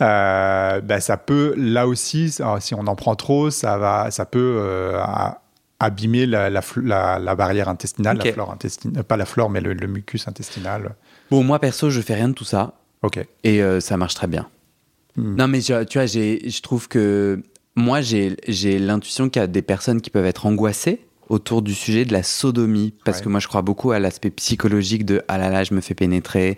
Euh, 0.00 0.80
bah, 0.80 1.00
ça 1.00 1.16
peut, 1.16 1.54
là 1.56 1.86
aussi, 1.86 2.30
si 2.30 2.74
on 2.74 2.86
en 2.86 2.96
prend 2.96 3.16
trop, 3.16 3.50
ça, 3.50 3.78
va, 3.78 4.10
ça 4.10 4.26
peut 4.26 4.94
abîmer 5.78 6.26
la, 6.26 6.48
la, 6.50 7.34
barrière 7.34 7.68
intestinale, 7.68 8.18
la 8.18 8.32
flore 8.32 8.50
intestinale, 8.50 9.04
pas 9.04 9.16
la 9.16 9.26
flore, 9.26 9.50
mais 9.50 9.60
le, 9.60 9.74
mucus 9.86 10.26
intestinal. 10.28 10.94
Bon, 11.30 11.42
moi 11.42 11.58
perso, 11.58 11.90
je 11.90 12.00
fais 12.00 12.14
rien 12.14 12.28
de 12.28 12.34
tout 12.34 12.44
ça. 12.44 12.74
Ok. 13.02 13.18
Et 13.44 13.60
ça 13.80 13.96
marche 13.96 14.14
très 14.14 14.26
bien. 14.26 14.48
Hmm. 15.16 15.36
Non, 15.36 15.48
mais 15.48 15.60
tu 15.60 15.72
vois, 15.72 16.06
je 16.06 16.60
trouve 16.62 16.88
que 16.88 17.42
moi, 17.76 18.00
j'ai 18.00 18.78
l'intuition 18.78 19.28
qu'il 19.28 19.40
y 19.40 19.44
a 19.44 19.46
des 19.46 19.62
personnes 19.62 20.00
qui 20.00 20.10
peuvent 20.10 20.26
être 20.26 20.46
angoissées 20.46 21.06
autour 21.28 21.62
du 21.62 21.74
sujet 21.74 22.04
de 22.04 22.12
la 22.12 22.22
sodomie, 22.22 22.94
parce 23.04 23.20
que 23.20 23.28
moi 23.28 23.40
je 23.40 23.48
crois 23.48 23.62
beaucoup 23.62 23.90
à 23.90 23.98
l'aspect 23.98 24.30
psychologique 24.30 25.04
de 25.04 25.22
ah 25.28 25.38
là 25.38 25.48
là, 25.48 25.64
je 25.64 25.74
me 25.74 25.80
fais 25.80 25.94
pénétrer, 25.94 26.56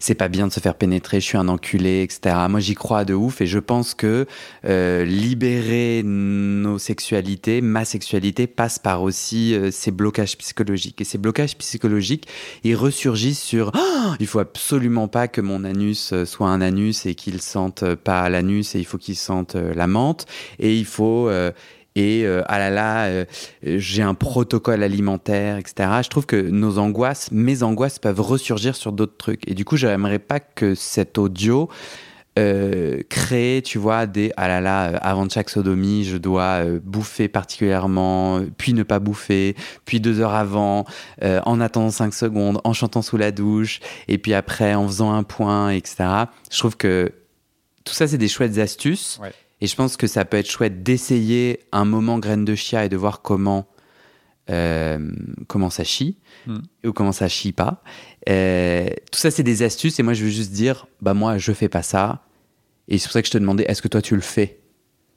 c'est 0.00 0.14
pas 0.14 0.28
bien 0.28 0.46
de 0.46 0.52
se 0.52 0.60
faire 0.60 0.74
pénétrer, 0.74 1.20
je 1.20 1.26
suis 1.26 1.38
un 1.38 1.48
enculé, 1.48 2.02
etc. 2.02 2.34
Moi 2.48 2.60
j'y 2.60 2.74
crois 2.74 3.04
de 3.04 3.14
ouf 3.14 3.40
et 3.40 3.46
je 3.46 3.58
pense 3.58 3.94
que 3.94 4.26
euh, 4.64 5.04
libérer 5.04 6.02
nos 6.04 6.78
sexualités, 6.78 7.60
ma 7.60 7.84
sexualité 7.84 8.46
passe 8.46 8.78
par 8.78 9.02
aussi 9.02 9.54
euh, 9.54 9.70
ces 9.70 9.90
blocages 9.90 10.36
psychologiques. 10.38 11.00
Et 11.00 11.04
ces 11.04 11.18
blocages 11.18 11.56
psychologiques, 11.58 12.26
ils 12.64 12.76
ressurgissent 12.76 13.42
sur 13.42 13.72
oh, 13.74 14.14
il 14.18 14.26
faut 14.26 14.38
absolument 14.38 15.06
pas 15.06 15.28
que 15.28 15.40
mon 15.40 15.64
anus 15.64 16.12
euh, 16.12 16.24
soit 16.24 16.48
un 16.48 16.62
anus 16.62 17.06
et 17.06 17.14
qu'il 17.14 17.40
sente 17.40 17.94
pas 17.94 18.28
l'anus 18.28 18.74
et 18.74 18.78
il 18.78 18.86
faut 18.86 18.98
qu'il 18.98 19.16
sente 19.16 19.54
la 19.54 19.86
menthe 19.86 20.26
et 20.58 20.76
il 20.76 20.86
faut 20.86 21.30
et 21.96 22.22
euh, 22.24 22.42
ah 22.46 22.58
là 22.58 22.70
là, 22.70 23.06
euh, 23.06 23.24
j'ai 23.62 24.02
un 24.02 24.14
protocole 24.14 24.82
alimentaire, 24.82 25.56
etc. 25.56 25.88
Je 26.02 26.08
trouve 26.08 26.26
que 26.26 26.36
nos 26.36 26.78
angoisses, 26.78 27.30
mes 27.32 27.62
angoisses 27.62 27.98
peuvent 27.98 28.20
ressurgir 28.20 28.76
sur 28.76 28.92
d'autres 28.92 29.16
trucs. 29.16 29.48
Et 29.48 29.54
du 29.54 29.64
coup, 29.64 29.76
j'aimerais 29.76 30.20
pas 30.20 30.38
que 30.38 30.76
cet 30.76 31.18
audio 31.18 31.68
euh, 32.38 33.02
crée, 33.08 33.60
tu 33.64 33.78
vois, 33.78 34.06
des 34.06 34.32
ah 34.36 34.46
là 34.46 34.60
là, 34.60 34.84
avant 35.02 35.26
de 35.26 35.32
chaque 35.32 35.50
sodomie, 35.50 36.04
je 36.04 36.16
dois 36.16 36.64
bouffer 36.84 37.26
particulièrement, 37.26 38.40
puis 38.56 38.72
ne 38.72 38.84
pas 38.84 39.00
bouffer, 39.00 39.56
puis 39.84 39.98
deux 39.98 40.20
heures 40.20 40.34
avant, 40.34 40.84
en 41.20 41.60
attendant 41.60 41.90
cinq 41.90 42.14
secondes, 42.14 42.60
en 42.62 42.72
chantant 42.72 43.02
sous 43.02 43.16
la 43.16 43.32
douche, 43.32 43.80
et 44.06 44.16
puis 44.16 44.32
après 44.32 44.74
en 44.74 44.86
faisant 44.86 45.12
un 45.12 45.24
point, 45.24 45.70
etc. 45.70 46.04
Je 46.52 46.58
trouve 46.58 46.76
que 46.76 47.12
tout 47.84 47.94
ça, 47.94 48.06
c'est 48.06 48.18
des 48.18 48.28
chouettes 48.28 48.58
astuces. 48.58 49.18
Ouais 49.22 49.32
et 49.60 49.66
je 49.66 49.76
pense 49.76 49.96
que 49.96 50.06
ça 50.06 50.24
peut 50.24 50.38
être 50.38 50.50
chouette 50.50 50.82
d'essayer 50.82 51.60
un 51.72 51.84
moment 51.84 52.18
graine 52.18 52.44
de 52.44 52.54
chia 52.54 52.84
et 52.84 52.88
de 52.88 52.96
voir 52.96 53.20
comment, 53.20 53.68
euh, 54.48 55.10
comment 55.48 55.70
ça 55.70 55.84
chie 55.84 56.16
hmm. 56.46 56.58
ou 56.86 56.92
comment 56.92 57.12
ça 57.12 57.28
chie 57.28 57.52
pas. 57.52 57.82
Euh, 58.28 58.88
tout 59.12 59.18
ça, 59.18 59.30
c'est 59.30 59.42
des 59.42 59.62
astuces. 59.62 59.98
Et 59.98 60.02
moi, 60.02 60.14
je 60.14 60.24
veux 60.24 60.30
juste 60.30 60.52
dire, 60.52 60.86
bah 61.02 61.14
moi, 61.14 61.36
je 61.36 61.52
fais 61.52 61.68
pas 61.68 61.82
ça. 61.82 62.24
Et 62.88 62.98
c'est 62.98 63.04
pour 63.04 63.12
ça 63.12 63.22
que 63.22 63.28
je 63.28 63.32
te 63.32 63.38
demandais, 63.38 63.64
est-ce 63.64 63.82
que 63.82 63.88
toi, 63.88 64.00
tu 64.00 64.14
le 64.14 64.22
fais? 64.22 64.60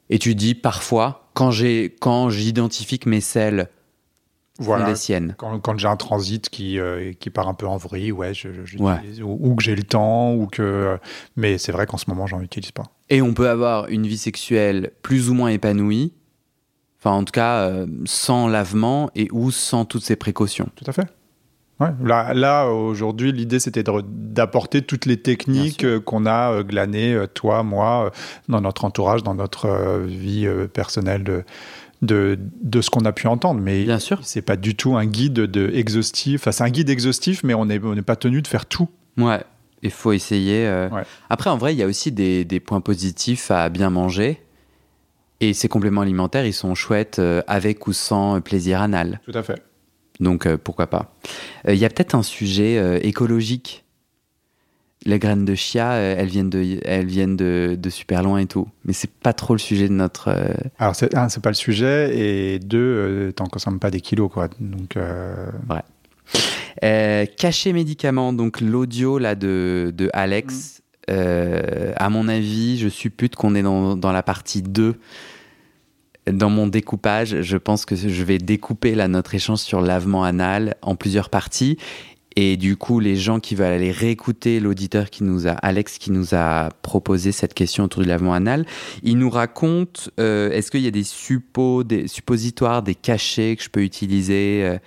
Et 0.10 0.20
tu 0.20 0.36
dis 0.36 0.56
parfois, 0.56 1.32
quand 1.34 1.52
j'ai, 1.52 1.96
quand 2.00 2.30
j'identifie 2.30 3.00
que 3.00 3.10
mes 3.10 3.22
selles 3.22 3.70
voilà, 4.60 4.88
les 4.88 4.96
siennes. 4.96 5.34
Quand, 5.38 5.60
quand 5.60 5.78
j'ai 5.80 5.88
un 5.88 5.96
transit 5.96 6.48
qui, 6.50 6.80
euh, 6.80 7.14
qui 7.20 7.30
part 7.32 7.48
un 7.48 7.56
peu 7.56 7.66
en 7.66 7.78
vrille, 7.78 8.12
ouais, 8.12 8.34
je, 8.34 8.50
ou, 9.24 9.56
que 9.56 9.64
j'ai 9.64 9.76
le 9.76 9.84
temps, 9.84 10.34
ou 10.34 10.46
que. 10.46 11.00
Mais 11.36 11.58
c'est 11.58 11.72
vrai 11.72 11.88
qu'en 11.88 11.98
ce 11.98 12.06
moment, 12.08 12.28
j'en 12.28 12.40
utilise 12.40 12.72
pas. 12.72 12.84
Et 13.10 13.22
on 13.22 13.34
peut 13.34 13.50
avoir 13.50 13.88
une 13.88 14.06
vie 14.06 14.18
sexuelle 14.18 14.92
plus 15.02 15.30
ou 15.30 15.34
moins 15.34 15.50
épanouie, 15.50 16.14
enfin 17.00 17.12
en 17.12 17.24
tout 17.24 17.32
cas 17.32 17.62
euh, 17.62 17.88
sans 18.06 18.48
lavement 18.48 19.10
et 19.16 19.28
ou 19.32 19.50
sans 19.52 19.86
toutes 19.86 20.04
ces 20.04 20.16
précautions. 20.16 20.70
Tout 20.76 20.86
à 20.88 20.94
fait. 20.94 21.08
Ouais. 21.80 21.90
Là, 22.04 22.34
là 22.36 22.68
aujourd'hui, 22.68 23.32
l'idée 23.32 23.60
c'était 23.60 23.84
d'apporter 23.84 24.84
toutes 24.84 25.08
les 25.08 25.18
techniques 25.18 25.84
euh, 25.84 26.00
qu'on 26.00 26.28
a 26.28 26.54
euh, 26.54 26.64
glanées, 26.64 27.26
toi, 27.34 27.64
moi, 27.64 28.12
dans 28.48 28.62
notre 28.62 28.86
entourage, 28.86 29.24
dans 29.24 29.34
notre 29.34 30.04
vie 30.06 30.48
personnelle 30.74 31.24
de, 31.24 31.44
de, 32.04 32.40
de 32.62 32.82
ce 32.82 32.90
qu'on 32.90 33.06
a 33.06 33.12
pu 33.12 33.28
entendre. 33.28 33.60
Mais 33.60 33.84
Bien 33.84 34.00
sûr. 34.00 34.20
c'est 34.24 34.42
pas 34.42 34.56
du 34.56 34.76
tout 34.76 34.96
un 34.96 35.06
guide 35.06 35.34
de 35.34 35.72
exhaustif. 35.74 36.42
Enfin, 36.42 36.52
c'est 36.52 36.64
un 36.64 36.70
guide 36.70 36.90
exhaustif, 36.90 37.44
mais 37.44 37.54
on 37.54 37.66
n'est 37.66 37.84
on 37.84 37.96
pas 38.04 38.16
tenu 38.16 38.42
de 38.42 38.48
faire 38.48 38.66
tout. 38.66 38.90
Ouais, 39.18 39.42
il 39.82 39.92
faut 39.92 40.12
essayer. 40.12 40.66
Euh. 40.66 40.90
Après, 41.30 41.50
en 41.50 41.58
vrai, 41.58 41.74
il 41.74 41.78
y 41.78 41.84
a 41.84 41.88
aussi 41.88 42.12
des, 42.12 42.60
points 42.60 42.82
positifs 42.82 43.52
à 43.52 43.70
bien 43.70 43.90
manger. 43.90 44.42
Et 45.40 45.54
ces 45.54 45.68
compléments 45.68 46.02
alimentaires, 46.02 46.46
ils 46.46 46.54
sont 46.54 46.74
chouettes 46.74 47.20
euh, 47.20 47.42
avec 47.48 47.88
ou 47.88 47.94
sans 47.94 48.40
plaisir 48.40 48.82
anal. 48.82 49.20
Tout 49.26 49.38
à 49.38 49.44
fait. 49.44 49.62
Donc, 50.20 50.46
euh, 50.46 50.58
pourquoi 50.58 50.88
pas. 50.88 51.16
Il 51.68 51.76
y 51.76 51.86
a 51.86 51.90
peut-être 51.90 52.16
un 52.16 52.24
sujet 52.24 53.06
écologique. 53.06 53.83
Les 55.06 55.20
graines 55.20 55.46
de 55.46 55.56
chia, 55.56 55.94
elles 55.94 56.28
viennent, 56.28 56.50
de, 56.50 56.80
elles 56.86 57.08
viennent 57.08 57.36
de, 57.36 57.78
super 57.90 58.24
loin 58.24 58.40
et 58.40 58.46
tout. 58.46 58.68
Mais 58.86 58.94
c'est 58.94 59.12
pas 59.12 59.34
trop 59.34 59.54
le 59.54 59.60
sujet 59.60 59.88
de 59.90 59.94
notre. 59.94 60.34
Alors, 60.80 60.96
c'est, 60.96 61.14
un, 61.16 61.28
c'est 61.28 61.42
pas 61.42 61.50
le 61.50 61.56
sujet. 61.56 62.18
Et 62.18 62.60
deux, 62.60 63.34
t'en 63.36 63.48
consommes 63.48 63.80
pas 63.80 63.92
des 63.92 64.02
kilos, 64.02 64.32
quoi. 64.32 64.48
Donc. 64.60 64.96
Ouais. 64.96 65.82
Euh, 66.84 67.26
caché 67.26 67.72
médicament, 67.72 68.34
donc 68.34 68.60
l'audio 68.60 69.18
là 69.18 69.36
de, 69.36 69.94
de 69.96 70.10
Alex. 70.14 70.80
Mm. 70.80 71.12
Euh, 71.12 71.94
à 71.98 72.10
mon 72.10 72.28
avis, 72.28 72.78
je 72.78 72.88
suppute 72.88 73.36
qu'on 73.36 73.56
est 73.56 73.62
dans, 73.62 73.96
dans, 73.96 74.12
la 74.12 74.24
partie 74.24 74.62
2 74.62 74.96
dans 76.32 76.50
mon 76.50 76.68
découpage. 76.68 77.42
Je 77.42 77.58
pense 77.58 77.86
que 77.86 77.96
je 77.96 78.24
vais 78.24 78.38
découper 78.38 78.96
là, 78.96 79.08
notre 79.08 79.36
échange 79.36 79.60
sur 79.60 79.82
lavement 79.82 80.24
anal 80.24 80.76
en 80.82 80.96
plusieurs 80.96 81.30
parties. 81.30 81.78
Et 82.36 82.58
du 82.58 82.78
coup, 82.78 83.00
les 83.00 83.16
gens 83.16 83.40
qui 83.40 83.56
veulent 83.56 83.74
aller 83.74 83.92
réécouter 83.92 84.60
l'auditeur 84.60 85.10
qui 85.10 85.24
nous 85.24 85.48
a, 85.48 85.52
Alex, 85.52 85.98
qui 85.98 86.12
nous 86.12 86.34
a 86.34 86.70
proposé 86.82 87.32
cette 87.32 87.54
question 87.54 87.84
autour 87.84 88.02
du 88.02 88.10
lavement 88.10 88.34
anal, 88.34 88.66
il 89.04 89.18
nous 89.18 89.30
raconte 89.30 90.10
euh, 90.20 90.50
est-ce 90.52 90.72
qu'il 90.72 90.82
y 90.82 90.88
a 90.88 90.92
des 90.92 91.04
suppos, 91.04 91.84
des 91.84 92.08
suppositoires, 92.08 92.82
des 92.82 92.96
cachets 92.96 93.56
que 93.56 93.64
je 93.64 93.70
peux 93.70 93.84
utiliser 93.84 94.78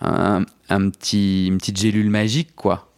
un, 0.00 0.44
petit, 0.90 1.46
une 1.46 1.58
petite 1.58 1.78
gélule 1.78 2.10
magique, 2.10 2.54
quoi. 2.54 2.90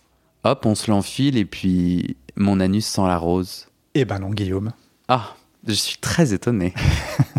Hop, 0.45 0.65
on 0.67 0.75
se 0.75 0.91
l'enfile 0.91 1.37
et 1.37 1.45
puis 1.45 2.17
mon 2.37 2.61
anus 2.61 2.87
sent 2.87 3.03
la 3.03 3.19
rose. 3.19 3.67
Eh 3.95 4.05
ben 4.05 4.19
non, 4.19 4.31
Guillaume. 4.31 4.73
Ah, 5.09 5.35
je 5.67 5.73
suis 5.73 5.99
très 5.99 6.33
étonné. 6.33 6.75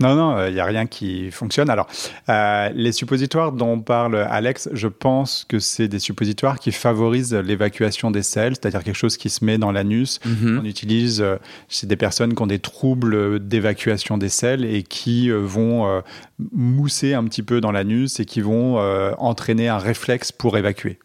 non, 0.00 0.14
non, 0.14 0.46
il 0.46 0.54
n'y 0.54 0.60
a 0.60 0.64
rien 0.64 0.86
qui 0.86 1.30
fonctionne. 1.30 1.70
Alors, 1.70 1.88
euh, 2.28 2.70
les 2.74 2.92
suppositoires 2.92 3.52
dont 3.52 3.80
parle 3.80 4.16
Alex, 4.16 4.68
je 4.72 4.88
pense 4.88 5.44
que 5.48 5.58
c'est 5.58 5.88
des 5.88 5.98
suppositoires 5.98 6.58
qui 6.58 6.72
favorisent 6.72 7.34
l'évacuation 7.34 8.10
des 8.10 8.22
selles, 8.22 8.54
c'est-à-dire 8.54 8.84
quelque 8.84 8.96
chose 8.96 9.16
qui 9.16 9.30
se 9.30 9.44
met 9.44 9.58
dans 9.58 9.72
l'anus. 9.72 10.20
Mhm. 10.24 10.60
On 10.62 10.64
utilise, 10.64 11.20
euh, 11.20 11.36
c'est 11.68 11.86
des 11.86 11.96
personnes 11.96 12.34
qui 12.34 12.42
ont 12.42 12.46
des 12.46 12.58
troubles 12.58 13.46
d'évacuation 13.46 14.18
des 14.18 14.28
selles 14.28 14.64
et 14.64 14.82
qui 14.82 15.30
euh, 15.30 15.38
vont 15.38 16.02
mousser 16.52 17.14
un 17.14 17.24
petit 17.24 17.42
peu 17.42 17.60
dans 17.60 17.72
l'anus 17.72 18.20
et 18.20 18.24
qui 18.24 18.40
vont 18.40 18.76
entraîner 19.18 19.68
un 19.68 19.78
réflexe 19.78 20.32
pour 20.32 20.56
évacuer. 20.56 20.98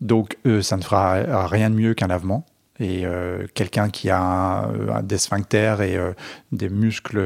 Donc, 0.00 0.36
ça 0.62 0.76
ne 0.76 0.82
fera 0.82 1.46
rien 1.46 1.70
de 1.70 1.74
mieux 1.74 1.94
qu'un 1.94 2.08
lavement. 2.08 2.46
Et 2.80 3.04
euh, 3.04 3.46
quelqu'un 3.54 3.90
qui 3.90 4.08
a 4.10 4.20
un, 4.20 5.02
des 5.02 5.18
sphincters 5.18 5.82
et 5.82 5.96
euh, 5.96 6.12
des 6.52 6.68
muscles 6.68 7.18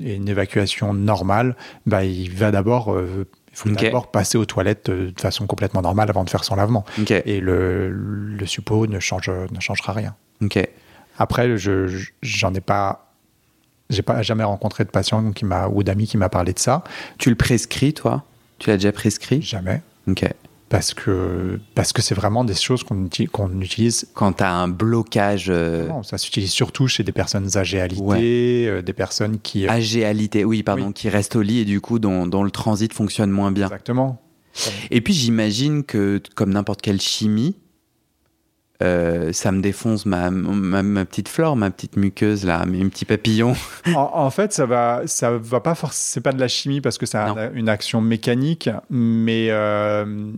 et 0.00 0.14
une 0.14 0.28
évacuation 0.28 0.94
normale, 0.94 1.56
bah, 1.86 2.04
il 2.04 2.32
va 2.34 2.50
d'abord 2.50 2.92
euh, 2.92 3.26
faut 3.52 3.70
d'abord 3.70 4.10
passer 4.10 4.36
aux 4.36 4.44
toilettes 4.44 4.90
de 4.90 5.12
façon 5.18 5.46
complètement 5.46 5.80
normale 5.80 6.10
avant 6.10 6.24
de 6.24 6.30
faire 6.30 6.44
son 6.44 6.56
lavement. 6.56 6.84
Et 7.08 7.40
le, 7.40 7.88
le 7.90 8.46
suppôt 8.46 8.86
ne, 8.86 9.00
change, 9.00 9.30
ne 9.30 9.60
changera 9.60 9.92
rien. 9.92 10.14
Okay. 10.42 10.68
Après, 11.18 11.56
je 11.56 12.04
j'en 12.20 12.52
ai 12.52 12.60
pas 12.60 13.06
J'ai 13.88 14.02
pas 14.02 14.20
jamais 14.22 14.44
rencontré 14.44 14.84
de 14.84 14.90
patient 14.90 15.32
qui 15.32 15.44
m'a 15.44 15.68
ou 15.68 15.82
d'amis 15.82 16.06
qui 16.06 16.18
m'a 16.18 16.28
parlé 16.28 16.52
de 16.52 16.58
ça. 16.58 16.82
Tu 17.18 17.30
le 17.30 17.36
prescris, 17.36 17.94
toi? 17.94 18.24
Tu 18.58 18.68
l'as 18.68 18.76
déjà 18.76 18.92
prescrit? 18.92 19.40
Jamais. 19.40 19.80
Ok. 20.08 20.24
Parce 20.68 20.94
que 20.94 21.60
parce 21.76 21.92
que 21.92 22.02
c'est 22.02 22.14
vraiment 22.16 22.42
des 22.44 22.54
choses 22.54 22.82
qu'on 22.82 23.04
utilise, 23.06 23.30
qu'on 23.30 23.60
utilise. 23.60 24.08
Quand 24.14 24.32
tu 24.32 24.42
as 24.42 24.52
un 24.52 24.66
blocage. 24.66 25.46
euh, 25.48 25.86
Non, 25.86 26.02
ça 26.02 26.18
s'utilise 26.18 26.50
surtout 26.50 26.88
chez 26.88 27.04
des 27.04 27.12
personnes 27.12 27.56
âgées 27.56 27.80
alitées, 27.80 28.66
euh, 28.68 28.82
des 28.82 28.92
personnes 28.92 29.38
qui. 29.38 29.66
euh, 29.66 29.70
AGalité, 29.70 30.44
oui, 30.44 30.64
pardon, 30.64 30.88
Oui. 30.88 30.92
qui 30.92 31.08
restent 31.08 31.36
au 31.36 31.42
lit 31.42 31.60
et 31.60 31.64
du 31.64 31.80
coup 31.80 32.00
dont, 32.00 32.26
dont 32.26 32.42
le 32.42 32.50
transit 32.50 32.92
fonctionne 32.92 33.30
moins 33.30 33.52
bien. 33.52 33.66
Exactement. 33.66 34.20
Et 34.90 35.00
puis 35.02 35.12
j'imagine 35.14 35.84
que, 35.84 36.20
comme 36.34 36.50
n'importe 36.52 36.82
quelle 36.82 37.00
chimie, 37.00 37.56
euh, 38.82 39.32
ça 39.32 39.52
me 39.52 39.60
défonce 39.62 40.04
ma, 40.04 40.30
ma, 40.30 40.82
ma 40.82 41.04
petite 41.04 41.28
flore, 41.28 41.56
ma 41.56 41.70
petite 41.70 41.96
muqueuse, 41.96 42.44
là, 42.44 42.66
mes 42.66 42.84
petits 42.86 43.04
papillons. 43.04 43.54
En, 43.94 44.10
en 44.14 44.30
fait, 44.30 44.52
ça 44.52 44.66
va, 44.66 45.02
ça 45.06 45.30
va 45.38 45.60
pas 45.60 45.74
forcément. 45.74 45.96
C'est 46.12 46.20
pas 46.20 46.32
de 46.32 46.40
la 46.40 46.48
chimie 46.48 46.80
parce 46.80 46.98
que 46.98 47.06
ça 47.06 47.24
a 47.24 47.34
Non. 47.34 47.50
une 47.54 47.68
action 47.68 48.00
mécanique, 48.00 48.68
mais 48.90 49.48
euh, 49.50 50.32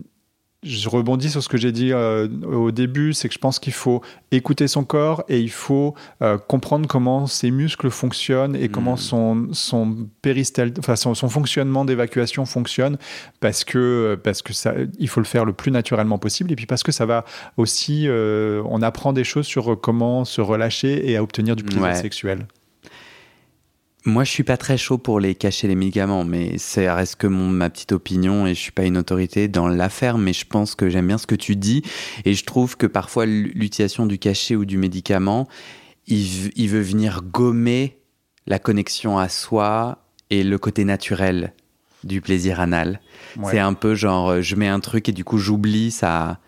je 0.63 0.89
rebondis 0.89 1.29
sur 1.29 1.41
ce 1.41 1.47
que 1.47 1.57
j'ai 1.57 1.71
dit 1.71 1.93
euh, 1.93 2.27
au 2.45 2.71
début, 2.71 3.13
c'est 3.13 3.27
que 3.29 3.33
je 3.33 3.39
pense 3.39 3.59
qu'il 3.59 3.71
faut 3.73 4.01
écouter 4.31 4.67
son 4.67 4.83
corps 4.83 5.23
et 5.29 5.39
il 5.39 5.49
faut 5.51 5.95
euh, 6.21 6.37
comprendre 6.37 6.85
comment 6.87 7.27
ses 7.27 7.49
muscles 7.49 7.89
fonctionnent 7.89 8.55
et 8.55 8.67
comment 8.67 8.93
Mm. 8.95 8.97
son 8.97 9.47
son 9.53 9.97
péristal, 10.21 10.73
enfin 10.79 10.95
son, 10.95 11.13
son 11.15 11.29
fonctionnement 11.29 11.85
d'évacuation 11.85 12.45
fonctionne, 12.45 12.97
parce 13.39 13.63
que 13.63 14.19
parce 14.23 14.41
que 14.41 14.51
ça, 14.53 14.73
il 14.97 15.07
faut 15.07 15.21
le 15.21 15.25
faire 15.25 15.45
le 15.45 15.53
plus 15.53 15.71
naturellement 15.71 16.17
possible 16.17 16.51
et 16.51 16.55
puis 16.55 16.65
parce 16.65 16.83
que 16.83 16.91
ça 16.91 17.05
va 17.05 17.23
aussi, 17.57 18.05
euh, 18.07 18.61
on 18.65 18.81
apprend 18.81 19.13
des 19.13 19.23
choses 19.23 19.45
sur 19.45 19.79
comment 19.79 20.25
se 20.25 20.41
relâcher 20.41 21.09
et 21.09 21.15
à 21.15 21.23
obtenir 21.23 21.55
du 21.55 21.63
plaisir 21.63 21.83
Ouais. 21.83 21.95
sexuel. 21.95 22.45
Moi, 24.05 24.23
je 24.23 24.31
suis 24.31 24.43
pas 24.43 24.55
très 24.55 24.77
chaud 24.77 24.97
pour 24.97 25.19
les 25.19 25.35
cacher 25.35 25.67
les 25.67 25.75
médicaments, 25.75 26.23
mais 26.23 26.57
ça 26.57 26.95
reste 26.95 27.17
que 27.17 27.27
mon, 27.27 27.49
ma 27.49 27.69
petite 27.69 27.91
opinion 27.91 28.47
et 28.47 28.55
je 28.55 28.59
suis 28.59 28.71
pas 28.71 28.85
une 28.85 28.97
autorité 28.97 29.49
dans 29.49 29.67
l'affaire, 29.67 30.17
mais 30.17 30.31
je 30.31 30.45
pense 30.45 30.75
que 30.75 30.89
j'aime 30.89 31.07
bien 31.07 31.17
ce 31.17 31.27
que 31.27 31.35
tu 31.35 31.57
dis 31.57 31.83
et 32.23 32.33
je 32.33 32.45
trouve 32.45 32.77
que 32.77 32.87
parfois 32.87 33.25
l'utilisation 33.25 34.05
du 34.05 34.17
cachet 34.17 34.55
ou 34.55 34.63
du 34.63 34.77
médicament, 34.77 35.49
il, 36.07 36.69
veut 36.69 36.81
venir 36.81 37.21
gommer 37.21 37.99
la 38.47 38.57
connexion 38.57 39.19
à 39.19 39.27
soi 39.27 39.99
et 40.29 40.43
le 40.43 40.57
côté 40.57 40.85
naturel 40.85 41.53
du 42.05 42.21
plaisir 42.21 42.61
anal. 42.61 43.01
Ouais. 43.37 43.51
C'est 43.51 43.59
un 43.59 43.73
peu 43.73 43.95
genre, 43.95 44.29
euh, 44.29 44.41
je 44.41 44.55
mets 44.55 44.69
un 44.69 44.79
truc 44.79 45.09
et 45.09 45.11
du 45.11 45.25
coup 45.25 45.37
j'oublie 45.37 45.91
ça. 45.91 46.39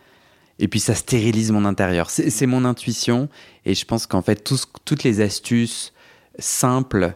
Et 0.58 0.67
puis 0.67 0.79
ça 0.79 0.96
stérilise 0.96 1.51
mon 1.51 1.65
intérieur. 1.65 2.10
C'est 2.10 2.46
mon 2.46 2.65
intuition. 2.65 3.29
Et 3.65 3.74
je 3.74 3.84
pense 3.84 4.05
qu'en 4.05 4.22
fait, 4.22 4.43
tout 4.43 4.58
toutes 4.86 5.03
les 5.03 5.20
astuces 5.20 5.91
simples 6.38 7.15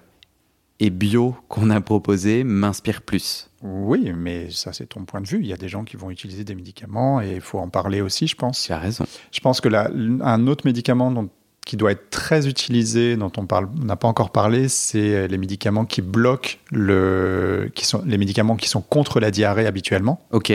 et 0.79 0.89
bio 0.89 1.35
qu'on 1.47 1.69
a 1.69 1.79
proposées 1.81 2.43
m'inspirent 2.43 3.01
plus. 3.01 3.49
Oui, 3.61 4.11
mais 4.15 4.49
ça 4.51 4.73
c'est 4.73 4.87
ton 4.87 5.05
point 5.05 5.21
de 5.21 5.27
vue. 5.27 5.39
Il 5.39 5.47
y 5.47 5.53
a 5.53 5.57
des 5.57 5.69
gens 5.69 5.83
qui 5.83 5.95
vont 5.97 6.09
utiliser 6.11 6.43
des 6.43 6.55
médicaments 6.55 7.21
et 7.21 7.35
il 7.35 7.41
faut 7.41 7.59
en 7.59 7.69
parler 7.69 8.01
aussi, 8.01 8.27
je 8.27 8.35
pense. 8.35 8.61
Tu 8.63 8.73
as 8.73 8.79
raison. 8.79 9.05
Je 9.31 9.39
pense 9.39 9.61
que 9.61 9.69
la- 9.69 9.89
un 10.21 10.47
autre 10.47 10.65
médicament 10.65 11.11
dont- 11.11 11.29
qui 11.65 11.77
doit 11.77 11.93
être 11.93 12.11
très 12.11 12.47
utilisé, 12.47 13.15
dont 13.15 13.31
on 13.37 13.47
n'a 13.83 13.95
pas 13.95 14.07
encore 14.07 14.29
parlé, 14.31 14.67
c'est 14.69 15.27
les 15.27 15.37
médicaments 15.39 15.85
qui 15.85 16.03
bloquent 16.03 16.57
le, 16.71 17.71
qui 17.73 17.85
sont 17.85 18.03
les 18.05 18.19
médicaments 18.19 18.55
qui 18.55 18.69
sont 18.69 18.81
contre 18.81 19.19
la 19.19 19.31
diarrhée 19.31 19.65
habituellement. 19.65 20.21
Ok. 20.31 20.51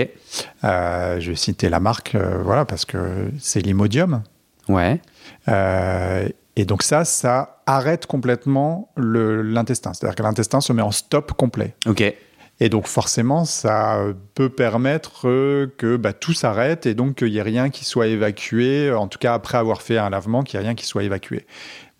Euh, 0.62 1.18
je 1.18 1.30
vais 1.30 1.36
citer 1.36 1.68
la 1.68 1.80
marque, 1.80 2.14
euh, 2.14 2.40
voilà, 2.44 2.64
parce 2.64 2.84
que 2.84 3.28
c'est 3.40 3.60
l'Imodium. 3.60 4.22
Ouais. 4.68 5.00
Euh, 5.48 6.28
et 6.56 6.64
donc 6.64 6.82
ça, 6.82 7.04
ça 7.04 7.62
arrête 7.66 8.06
complètement 8.06 8.92
l'intestin. 8.96 9.92
C'est-à-dire 9.94 10.16
que 10.16 10.22
l'intestin 10.22 10.60
se 10.60 10.72
met 10.72 10.82
en 10.82 10.90
stop 10.90 11.32
complet. 11.32 11.74
Ok. 11.86 12.02
Et 12.62 12.68
donc 12.68 12.86
forcément, 12.86 13.46
ça 13.46 14.00
peut 14.34 14.50
permettre 14.50 15.22
que 15.78 15.96
bah, 15.96 16.12
tout 16.12 16.34
s'arrête 16.34 16.84
et 16.84 16.92
donc 16.94 17.14
qu'il 17.14 17.30
n'y 17.30 17.38
ait 17.38 17.42
rien 17.42 17.70
qui 17.70 17.86
soit 17.86 18.06
évacué, 18.08 18.92
en 18.92 19.08
tout 19.08 19.18
cas 19.18 19.32
après 19.32 19.56
avoir 19.56 19.80
fait 19.80 19.96
un 19.96 20.10
lavement, 20.10 20.42
qu'il 20.42 20.58
n'y 20.60 20.64
ait 20.64 20.68
rien 20.68 20.74
qui 20.74 20.84
soit 20.84 21.02
évacué. 21.04 21.46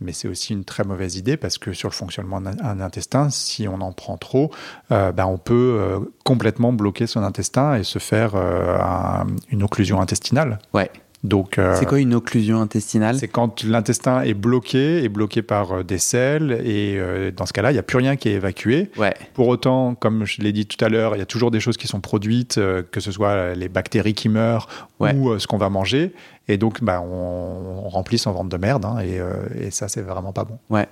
Mais 0.02 0.12
c'est 0.12 0.28
aussi 0.28 0.52
une 0.52 0.64
très 0.64 0.84
mauvaise 0.84 1.16
idée 1.16 1.36
parce 1.38 1.56
que 1.56 1.72
sur 1.72 1.88
le 1.88 1.94
fonctionnement 1.94 2.40
d'un 2.42 2.80
intestin, 2.80 3.30
si 3.30 3.68
on 3.68 3.80
en 3.80 3.92
prend 3.92 4.18
trop, 4.18 4.50
euh, 4.92 5.12
bah, 5.12 5.26
on 5.26 5.38
peut 5.38 5.78
euh, 5.80 5.98
complètement 6.24 6.72
bloquer 6.74 7.06
son 7.06 7.22
intestin 7.22 7.76
et 7.76 7.82
se 7.82 7.98
faire 7.98 8.32
euh, 8.34 8.78
un- 8.80 9.26
une 9.50 9.62
occlusion 9.62 10.00
intestinale. 10.00 10.58
Ouais. 10.74 10.90
Donc, 11.22 11.58
euh, 11.58 11.76
C'est 11.78 11.84
quoi 11.84 12.00
une 12.00 12.14
occlusion 12.14 12.60
intestinale 12.62 13.16
c'est 13.18 13.28
quand 13.28 13.62
l'intestin 13.62 14.22
est 14.22 14.32
bloqué, 14.34 15.04
est 15.04 15.08
bloqué 15.10 15.42
par 15.42 15.72
euh, 15.72 15.82
des 15.84 15.98
selles, 15.98 16.52
et 16.64 16.96
euh, 16.98 17.30
dans 17.30 17.44
ce 17.44 17.52
cas-là, 17.52 17.70
il 17.70 17.74
n'y 17.74 17.78
a 17.78 17.82
plus 17.82 17.98
rien 17.98 18.16
qui 18.16 18.30
est 18.30 18.34
évacué. 18.34 18.90
Ouais. 18.96 19.12
Pour 19.34 19.48
autant, 19.48 19.94
comme 19.94 20.24
je 20.24 20.40
l'ai 20.40 20.52
dit 20.52 20.64
tout 20.66 20.82
à 20.82 20.88
l'heure, 20.88 21.14
il 21.16 21.18
y 21.18 21.22
a 21.22 21.26
toujours 21.26 21.50
des 21.50 21.60
choses 21.60 21.76
qui 21.76 21.86
sont 21.88 22.00
produites, 22.00 22.56
euh, 22.56 22.82
que 22.90 23.00
ce 23.00 23.12
soit 23.12 23.54
les 23.54 23.68
bactéries 23.68 24.14
qui 24.14 24.28
meurent 24.30 24.66
Ouais. 24.98 25.14
ou 25.14 25.38
ce 25.38 25.46
qu'on 25.46 25.56
va 25.58 25.68
manger. 25.70 26.12
Et 26.50 26.56
donc, 26.58 26.82
bah, 26.82 27.00
on, 27.00 27.82
on 27.84 27.88
remplit 27.88 28.18
son 28.18 28.32
ventre 28.32 28.48
de 28.48 28.56
merde, 28.56 28.84
hein, 28.84 28.98
et, 28.98 29.20
euh, 29.20 29.32
et 29.60 29.70
ça, 29.70 29.86
c'est 29.88 30.00
vraiment 30.02 30.32
pas 30.32 30.44
bon. 30.44 30.58
Ouais. 30.68 30.88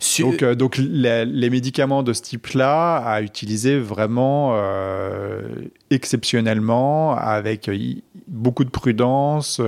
Sur- 0.00 0.30
Donc, 0.30 0.42
euh, 0.42 0.54
donc 0.54 0.76
les, 0.78 1.24
les 1.26 1.50
médicaments 1.50 2.02
de 2.02 2.12
ce 2.12 2.22
type-là, 2.22 2.96
à 2.96 3.20
utiliser 3.20 3.78
vraiment 3.78 4.52
euh, 4.54 5.42
exceptionnellement, 5.90 7.14
avec 7.16 7.70
beaucoup 8.28 8.64
de 8.64 8.70
prudence, 8.70 9.60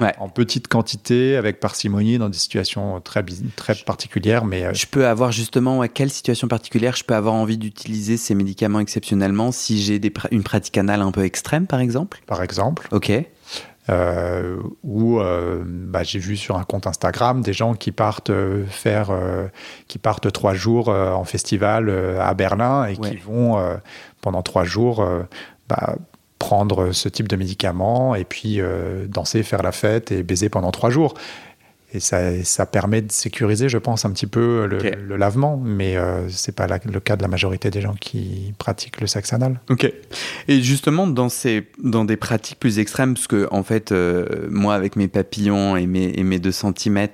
Ouais. 0.00 0.12
en 0.18 0.28
petite 0.28 0.68
quantité, 0.68 1.36
avec 1.36 1.58
parcimonie, 1.60 2.18
dans 2.18 2.28
des 2.28 2.38
situations 2.38 3.00
très, 3.00 3.24
très 3.56 3.74
particulières. 3.74 4.44
Mais 4.44 4.72
Je 4.74 4.86
peux 4.86 5.06
avoir 5.06 5.32
justement, 5.32 5.80
à 5.80 5.88
quelle 5.88 6.10
situation 6.10 6.48
particulière 6.48 6.94
je 6.96 7.04
peux 7.04 7.14
avoir 7.14 7.34
envie 7.34 7.58
d'utiliser 7.58 8.16
ces 8.16 8.34
médicaments 8.34 8.80
exceptionnellement 8.80 9.52
si 9.52 9.82
j'ai 9.82 10.00
une 10.30 10.42
pratique 10.42 10.78
anale 10.78 11.02
un 11.02 11.10
peu 11.10 11.24
extrême, 11.24 11.66
par 11.66 11.80
exemple? 11.80 12.20
par 12.26 12.42
exemple, 12.42 12.88
Ok. 12.92 13.10
Euh, 13.88 14.56
où 14.82 15.20
euh, 15.20 15.62
bah, 15.66 16.02
j'ai 16.02 16.18
vu 16.18 16.36
sur 16.36 16.56
un 16.56 16.64
compte 16.64 16.86
Instagram 16.86 17.40
des 17.40 17.52
gens 17.52 17.74
qui 17.74 17.92
partent 17.92 18.30
euh, 18.30 18.64
faire, 18.66 19.10
euh, 19.10 19.46
qui 19.88 19.98
partent 19.98 20.32
trois 20.32 20.54
jours 20.54 20.88
en 20.88 21.24
festival 21.24 21.88
à 22.20 22.34
Berlin 22.34 22.84
et 22.86 22.96
Ouais. 22.98 23.10
qui 23.10 23.16
vont 23.16 23.58
pendant 24.20 24.42
trois 24.42 24.64
jours 24.64 25.06
bah, 25.68 25.96
prendre 26.38 26.92
ce 26.92 27.08
type 27.08 27.28
de 27.28 27.36
médicaments 27.36 28.14
et 28.14 28.24
puis 28.24 28.60
danser, 29.08 29.42
faire 29.42 29.62
la 29.62 29.72
fête 29.72 30.12
et 30.12 30.22
baiser 30.22 30.48
pendant 30.48 30.70
trois 30.70 30.90
jours. 30.90 31.14
Et 31.96 32.00
ça, 32.00 32.44
ça 32.44 32.66
permet 32.66 33.00
de 33.00 33.10
sécuriser, 33.10 33.70
je 33.70 33.78
pense, 33.78 34.04
un 34.04 34.10
petit 34.10 34.26
peu 34.26 34.66
le, 34.66 35.16
lavement, 35.16 35.56
mais 35.56 35.96
euh, 35.96 36.28
c'est 36.28 36.54
pas 36.54 36.66
la- 36.66 36.78
le 36.84 37.00
cas 37.00 37.16
de 37.16 37.22
la 37.22 37.28
majorité 37.28 37.70
des 37.70 37.80
gens 37.80 37.94
qui 37.98 38.52
pratiquent 38.58 39.00
le 39.00 39.06
sexe 39.06 39.32
anal. 39.32 39.60
Ok. 39.70 39.90
Et 40.48 40.60
justement, 40.60 41.06
dans, 41.06 41.30
ces, 41.30 41.66
dans 41.82 42.04
des 42.04 42.18
pratiques 42.18 42.58
plus 42.60 42.78
extrêmes, 42.78 43.14
parce 43.14 43.26
que, 43.28 43.48
en 43.50 43.62
fait, 43.62 43.92
euh, 43.92 44.26
moi, 44.50 44.74
avec 44.74 44.96
mes 44.96 45.08
papillons 45.08 45.74
et 45.74 45.86
mes, 45.86 46.12
et 46.14 46.22
mes 46.22 46.38
2 46.38 46.52
cm, 46.52 47.08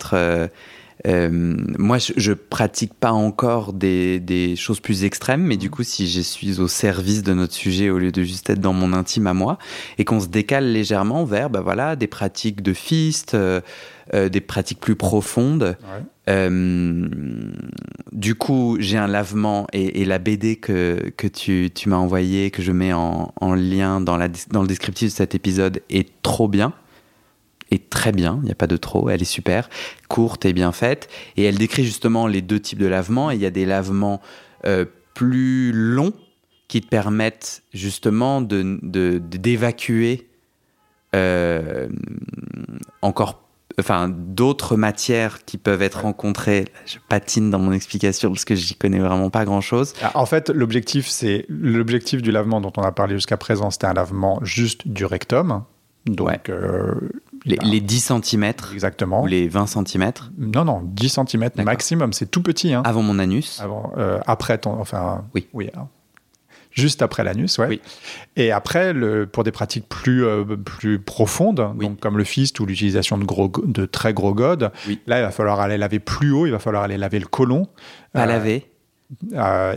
moi, 1.79 1.99
je, 1.99 2.13
je 2.17 2.33
pratique 2.33 2.95
pas 2.95 3.13
encore 3.13 3.73
des, 3.73 4.19
des 4.21 4.57
choses 4.57 4.81
plus 4.81 5.05
extrêmes, 5.05 5.43
mais 5.43 5.57
du 5.57 5.71
coup, 5.71 5.83
si 5.85 6.09
je 6.09 6.21
suis 6.21 6.61
au 6.61 6.69
service 6.69 7.23
de 7.23 7.35
notre 7.35 7.55
sujet 7.55 7.89
au 7.91 7.99
lieu 7.99 8.11
de 8.13 8.23
juste 8.23 8.51
être 8.51 8.61
dans 8.61 8.73
mon 8.73 8.93
intime 8.93 9.27
à 9.29 9.35
moi, 9.35 9.59
et 9.99 10.05
qu'on 10.05 10.21
se 10.21 10.27
décale 10.29 10.73
légèrement 10.73 11.25
vers 11.25 11.51
bah, 11.51 11.61
voilà, 11.61 11.95
des 11.97 12.07
pratiques 12.09 12.63
de 12.63 12.73
fist, 12.73 13.37
euh, 14.15 14.29
des 14.29 14.41
pratiques 14.41 14.81
plus 14.81 14.97
profondes, 14.97 15.77
Ouais. 15.83 16.03
euh, 16.29 17.09
du 18.13 18.35
coup, 18.35 18.77
j'ai 18.81 18.99
un 18.99 19.07
lavement 19.07 19.67
et, 19.73 20.03
et 20.03 20.05
la 20.05 20.19
BD 20.19 20.57
que, 20.57 21.11
que 21.17 21.27
tu, 21.27 21.71
tu 21.75 21.89
m'as 21.89 21.97
envoyée, 21.97 22.51
que 22.51 22.63
je 22.63 22.73
mets 22.73 22.93
en, 22.93 23.33
en 23.41 23.55
lien 23.55 24.01
dans, 24.01 24.17
la, 24.17 24.29
dans 24.51 24.63
le 24.63 24.69
descriptif 24.69 25.09
de 25.11 25.15
cet 25.15 25.35
épisode, 25.35 25.81
est 25.91 26.09
trop 26.23 26.49
bien. 26.49 26.73
Est 27.71 27.89
très 27.89 28.13
bien, 28.13 28.39
il 28.43 28.47
n'y 28.47 28.51
a 28.53 28.55
pas 28.55 28.67
de 28.67 28.77
trop, 28.77 29.09
elle 29.09 29.23
est 29.23 29.25
super, 29.25 29.71
courte 30.09 30.45
et 30.45 30.53
bien 30.53 30.73
faite. 30.73 31.09
Et 31.39 31.45
elle 31.45 31.57
décrit 31.57 31.85
justement 31.85 32.27
les 32.27 32.43
deux 32.43 32.61
types 32.61 32.79
de 32.79 32.87
lavements. 32.87 33.31
Il 33.31 33.41
y 33.41 33.47
a 33.47 33.51
des 33.51 33.65
lavements 33.65 34.21
euh, 34.67 34.85
plus 35.15 35.73
longs 35.73 36.13
qui 36.69 36.83
te 36.83 36.87
permettent 36.89 37.63
justement 37.73 38.43
de, 38.43 38.79
de- 38.83 39.19
de- 39.19 39.37
d'évacuer 39.39 40.27
encore 43.03 43.42
enfin 43.79 44.09
d'autres 44.09 44.77
matières 44.77 45.45
qui 45.45 45.59
peuvent 45.59 45.83
être 45.83 46.03
rencontrées. 46.03 46.67
Je 46.87 46.99
patine 47.09 47.51
dans 47.51 47.59
mon 47.59 47.73
explication 47.73 48.31
parce 48.31 48.45
que 48.45 48.55
j'y 48.55 48.75
connais 48.77 48.99
vraiment 48.99 49.31
pas 49.31 49.45
grand 49.45 49.61
chose. 49.61 49.95
Ah, 50.03 50.13
En 50.15 50.27
fait, 50.27 50.51
l'objectif, 50.51 51.07
c'est 51.09 51.47
l'objectif 51.49 52.23
du 52.23 52.31
lavement 52.33 52.61
dont 52.61 52.73
on 52.77 52.83
a 52.83 52.93
parlé 52.93 53.15
jusqu'à 53.15 53.37
présent, 53.37 53.71
c'était 53.71 53.87
un 53.87 53.95
lavement 53.95 54.39
juste 54.43 54.87
du 54.89 55.05
rectum. 55.05 55.65
Donc, 56.07 56.27
Ouais. 56.29 56.41
euh, 56.49 56.95
Les, 57.45 57.57
bah, 57.57 57.65
les 57.65 57.81
10 57.81 58.01
cm 58.23 58.53
exactement. 58.73 59.23
ou 59.23 59.27
les 59.27 59.47
20 59.49 59.67
cm 59.67 60.11
Non, 60.37 60.65
non, 60.65 60.81
10 60.85 61.19
cm 61.29 61.51
maximum, 61.65 62.13
c'est 62.13 62.27
tout 62.27 62.43
petit. 62.43 62.75
Hein. 62.75 62.83
avant 62.85 63.03
mon 63.03 63.19
anus. 63.21 63.61
Avant, 63.63 63.93
euh, 63.99 64.19
après 64.27 64.59
ton, 64.59 64.73
enfin, 64.81 65.25
Oui. 65.35 65.47
oui. 65.53 65.71
hein. 65.77 65.87
Juste 66.73 67.03
après 67.03 67.23
l'anus, 67.25 67.59
ouais. 67.59 67.67
Oui. 67.69 67.81
Et 68.37 68.51
après, 68.51 68.93
le, 68.93 69.27
pour 69.27 69.45
des 69.45 69.53
pratiques 69.53 69.89
plus, 69.89 70.25
euh, 70.25 70.45
plus 70.45 70.99
profondes, 70.99 71.71
Oui. 71.77 71.87
donc 71.87 72.01
comme 72.01 72.17
le 72.19 72.25
fist 72.25 72.59
ou 72.61 72.67
l'utilisation 72.67 73.19
de, 73.19 73.25
gros, 73.25 73.49
de 73.65 73.85
très 73.85 74.15
gros 74.15 74.33
godes, 74.35 74.71
Oui. 74.89 74.99
là, 75.07 75.19
il 75.19 75.23
va 75.23 75.31
falloir 75.31 75.61
aller 75.61 75.77
laver 75.79 75.99
plus 75.99 76.33
haut, 76.33 76.47
il 76.47 76.53
va 76.53 76.59
falloir 76.59 76.83
aller 76.83 76.97
laver 76.99 77.19
le 77.19 77.27
côlon, 77.27 77.69
Pas 78.13 78.23
Euh, 78.23 78.27
laver. 78.27 78.67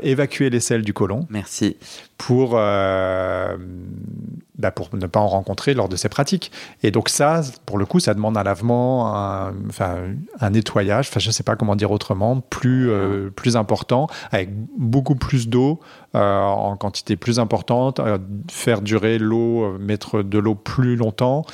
Évacuer 0.04 0.50
les 0.50 0.60
selles 0.60 0.82
du 0.82 0.94
côlon 0.94 1.28
Merci. 1.30 1.78
pour, 2.18 2.54
euh, 2.56 3.58
bah, 4.58 4.72
pour 4.72 4.90
ne 4.94 5.06
pas 5.08 5.20
en 5.20 5.28
rencontrer 5.28 5.74
lors 5.74 5.90
de 5.90 5.96
ces 5.96 6.10
pratiques. 6.10 6.52
Et 6.84 6.92
donc 6.92 7.10
ça, 7.10 7.42
pour 7.66 7.78
le 7.78 7.86
coup, 7.86 8.00
ça 8.00 8.14
demande 8.14 8.38
un 8.38 8.44
lavement, 8.44 9.16
un, 9.16 9.54
enfin, 9.68 9.98
un 10.40 10.50
nettoyage, 10.50 11.08
enfin, 11.10 11.20
je 11.20 11.28
ne 11.28 11.34
sais 11.34 11.44
pas 11.44 11.56
comment 11.56 11.76
dire 11.76 11.92
autrement, 11.92 12.40
plus, 12.40 12.90
euh, 12.90 13.30
plus 13.30 13.58
important, 13.58 14.08
avec 14.32 14.50
beaucoup 14.78 15.16
plus 15.16 15.50
d'eau, 15.50 15.80
euh, 16.16 16.42
en 16.42 16.78
quantité 16.78 17.18
plus 17.18 17.40
importante, 17.40 18.00
faire 18.50 18.82
durer 18.82 19.18
l'eau, 19.18 19.78
mettre 19.80 20.22
de 20.22 20.40
l'eau 20.40 20.56
plus 20.56 20.96
longtemps, 20.96 21.46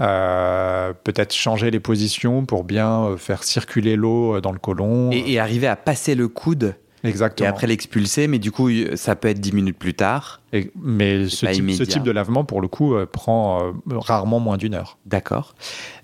euh, 0.00 0.92
peut-être 1.04 1.32
changer 1.32 1.70
les 1.70 1.80
positions 1.80 2.44
pour 2.44 2.64
bien 2.64 3.16
faire 3.16 3.44
circuler 3.44 3.94
l'eau 3.94 4.40
dans 4.40 4.52
le 4.52 4.58
côlon. 4.58 5.10
Et, 5.12 5.32
et 5.32 5.38
arriver 5.38 5.68
à 5.68 5.76
passer 5.76 6.16
le 6.16 6.26
coude 6.26 6.74
et 7.04 7.08
Exactement. 7.08 7.48
après 7.48 7.66
l'expulser, 7.66 8.26
mais 8.26 8.38
du 8.38 8.50
coup, 8.50 8.68
ça 8.94 9.14
peut 9.16 9.28
être 9.28 9.40
10 9.40 9.52
minutes 9.52 9.78
plus 9.78 9.94
tard. 9.94 10.40
Et- 10.52 10.70
mais 10.80 11.28
ce 11.28 11.46
type, 11.46 11.54
ce 11.54 11.58
immédiat. 11.60 11.86
type 11.86 12.02
de 12.02 12.10
lavement, 12.10 12.44
pour 12.44 12.60
le 12.60 12.68
coup, 12.68 12.94
euh, 12.94 13.06
prend 13.06 13.62
euh, 13.62 13.72
rarement 13.98 14.40
moins 14.40 14.56
d'une 14.56 14.74
heure. 14.74 14.98
D'accord. 15.06 15.54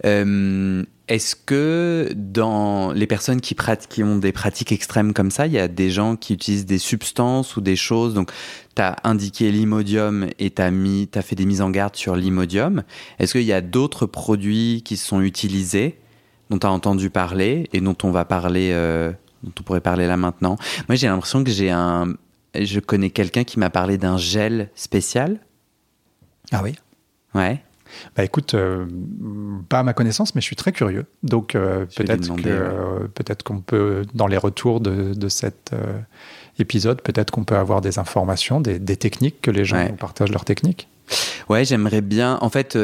Euh, 0.04 0.82
Est-ce 1.08 1.36
que 1.36 2.12
dans 2.14 2.92
les 2.92 3.06
personnes 3.06 3.40
qui, 3.42 3.54
ont 4.02 4.16
des 4.16 4.32
pratiques 4.32 4.72
extrêmes 4.72 5.12
comme 5.12 5.30
ça, 5.30 5.46
il 5.46 5.52
y 5.52 5.58
a 5.58 5.68
des 5.68 5.90
gens 5.90 6.16
qui 6.16 6.32
utilisent 6.32 6.64
des 6.64 6.78
substances 6.78 7.56
ou 7.56 7.60
des 7.60 7.76
choses? 7.76 8.14
Donc, 8.14 8.30
tu 8.74 8.80
as 8.82 8.96
indiqué 9.04 9.50
l'imodium 9.52 10.26
et 10.38 10.50
tu 10.50 10.62
as, 10.62 10.70
as 11.18 11.22
fait 11.22 11.34
des 11.36 11.44
mises 11.44 11.60
en 11.60 11.70
garde 11.70 11.94
sur 11.96 12.16
l'imodium. 12.16 12.84
Est-ce 13.18 13.32
qu'il 13.32 13.42
y 13.46 13.52
a 13.52 13.60
d'autres 13.60 14.06
produits 14.06 14.82
qui 14.84 14.96
sont 14.96 15.20
utilisés, 15.20 15.98
dont 16.50 16.58
tu 16.58 16.66
as 16.66 16.70
entendu 16.72 17.10
parler 17.10 17.68
et 17.74 17.80
dont 17.82 17.96
on 18.02 18.10
va 18.10 18.24
parler, 18.24 18.72
dont 19.44 19.52
on 19.60 19.62
pourrait 19.62 19.80
parler 19.80 20.06
là 20.06 20.16
maintenant 20.16 20.56
Moi, 20.88 20.96
j'ai 20.96 21.06
l'impression 21.06 21.44
que 21.44 21.50
j'ai 21.50 21.70
un. 21.70 22.14
Je 22.58 22.80
connais 22.80 23.10
quelqu'un 23.10 23.44
qui 23.44 23.58
m'a 23.58 23.70
parlé 23.70 23.98
d'un 23.98 24.16
gel 24.16 24.70
spécial. 24.74 25.38
Ah 26.52 26.60
oui 26.62 26.74
Ouais. 27.34 27.60
Bah 28.16 28.24
écoute, 28.24 28.54
euh, 28.54 28.86
pas 29.68 29.80
à 29.80 29.82
ma 29.84 29.92
connaissance, 29.92 30.34
mais 30.34 30.40
je 30.40 30.46
suis 30.46 30.56
très 30.56 30.72
curieux. 30.72 31.06
Donc 31.22 31.54
euh, 31.54 31.86
peut-être 31.96 32.28
euh, 32.46 33.06
peut-être 33.14 33.42
qu'on 33.44 33.60
peut, 33.60 34.04
dans 34.14 34.26
les 34.26 34.36
retours 34.36 34.80
de, 34.80 35.14
de 35.14 35.28
cet 35.28 35.72
épisode, 36.58 37.02
peut-être 37.02 37.30
qu'on 37.30 37.44
peut 37.44 37.56
avoir 37.56 37.80
des 37.80 37.98
informations, 37.98 38.60
des, 38.60 38.78
des 38.78 38.96
techniques, 38.96 39.40
que 39.42 39.50
les 39.50 39.64
gens 39.64 39.76
Ouais. 39.76 39.92
partagent 39.92 40.30
leurs 40.32 40.44
techniques. 40.44 40.88
Ouais, 41.48 41.64
j'aimerais 41.64 42.00
bien, 42.00 42.38
en 42.40 42.48
fait, 42.48 42.76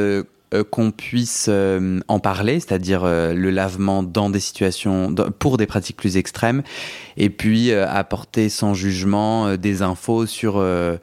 qu'on 0.69 0.91
puisse 0.91 1.47
euh, 1.49 2.01
en 2.09 2.19
parler, 2.19 2.61
c'est-à-dire 2.61 3.05
euh, 3.05 3.33
le 3.35 3.51
lavement 3.51 4.03
dans 4.03 4.31
des 4.31 4.41
situations, 4.41 5.11
dans- 5.11 5.31
pour 5.31 5.57
des 5.57 5.67
pratiques 5.67 5.97
plus 5.97 6.17
extrêmes, 6.17 6.63
et 7.17 7.31
puis 7.31 7.71
euh, 7.71 7.89
apporter 7.89 8.49
sans 8.49 8.75
jugement 8.75 9.47
euh, 9.47 9.57
des 9.57 9.83
infos 9.83 10.27
sur 10.27 10.59
euh, 10.59 10.97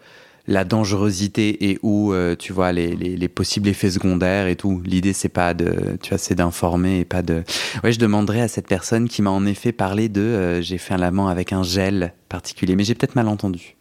la 0.49 0.63
dangerosité 0.63 1.69
et 1.69 1.79
où, 1.83 2.13
euh, 2.13 2.36
tu 2.38 2.53
vois, 2.53 2.71
les, 2.71 2.95
les, 2.95 3.17
les 3.17 3.27
possibles 3.27 3.67
effets 3.67 3.91
secondaires 3.91 4.47
et 4.47 4.55
tout. 4.55 4.81
L'idée, 4.86 5.12
c'est 5.12 5.27
pas 5.29 5.53
de, 5.53 5.97
tu 6.01 6.10
vois, 6.10 6.17
c'est 6.17 6.36
d'informer 6.36 6.99
et 7.01 7.05
pas 7.05 7.21
de. 7.21 7.43
Ouais, 7.83 7.91
je 7.91 7.99
demanderai 7.99 8.41
à 8.41 8.47
cette 8.47 8.67
personne 8.67 9.10
qui 9.10 9.21
m'a 9.21 9.29
en 9.29 9.45
effet 9.45 9.73
parlé 9.73 10.07
de, 10.07 10.21
euh, 10.21 10.62
j'ai 10.62 10.77
fait 10.77 10.93
un 10.93 10.97
lavement 10.97 11.27
avec 11.27 11.51
un 11.51 11.63
gel 11.63 12.13
particulier, 12.29 12.75
mais 12.77 12.86
j'ai 12.86 12.95
peut-être 12.95 13.15
mal 13.15 13.27
entendu. 13.27 13.75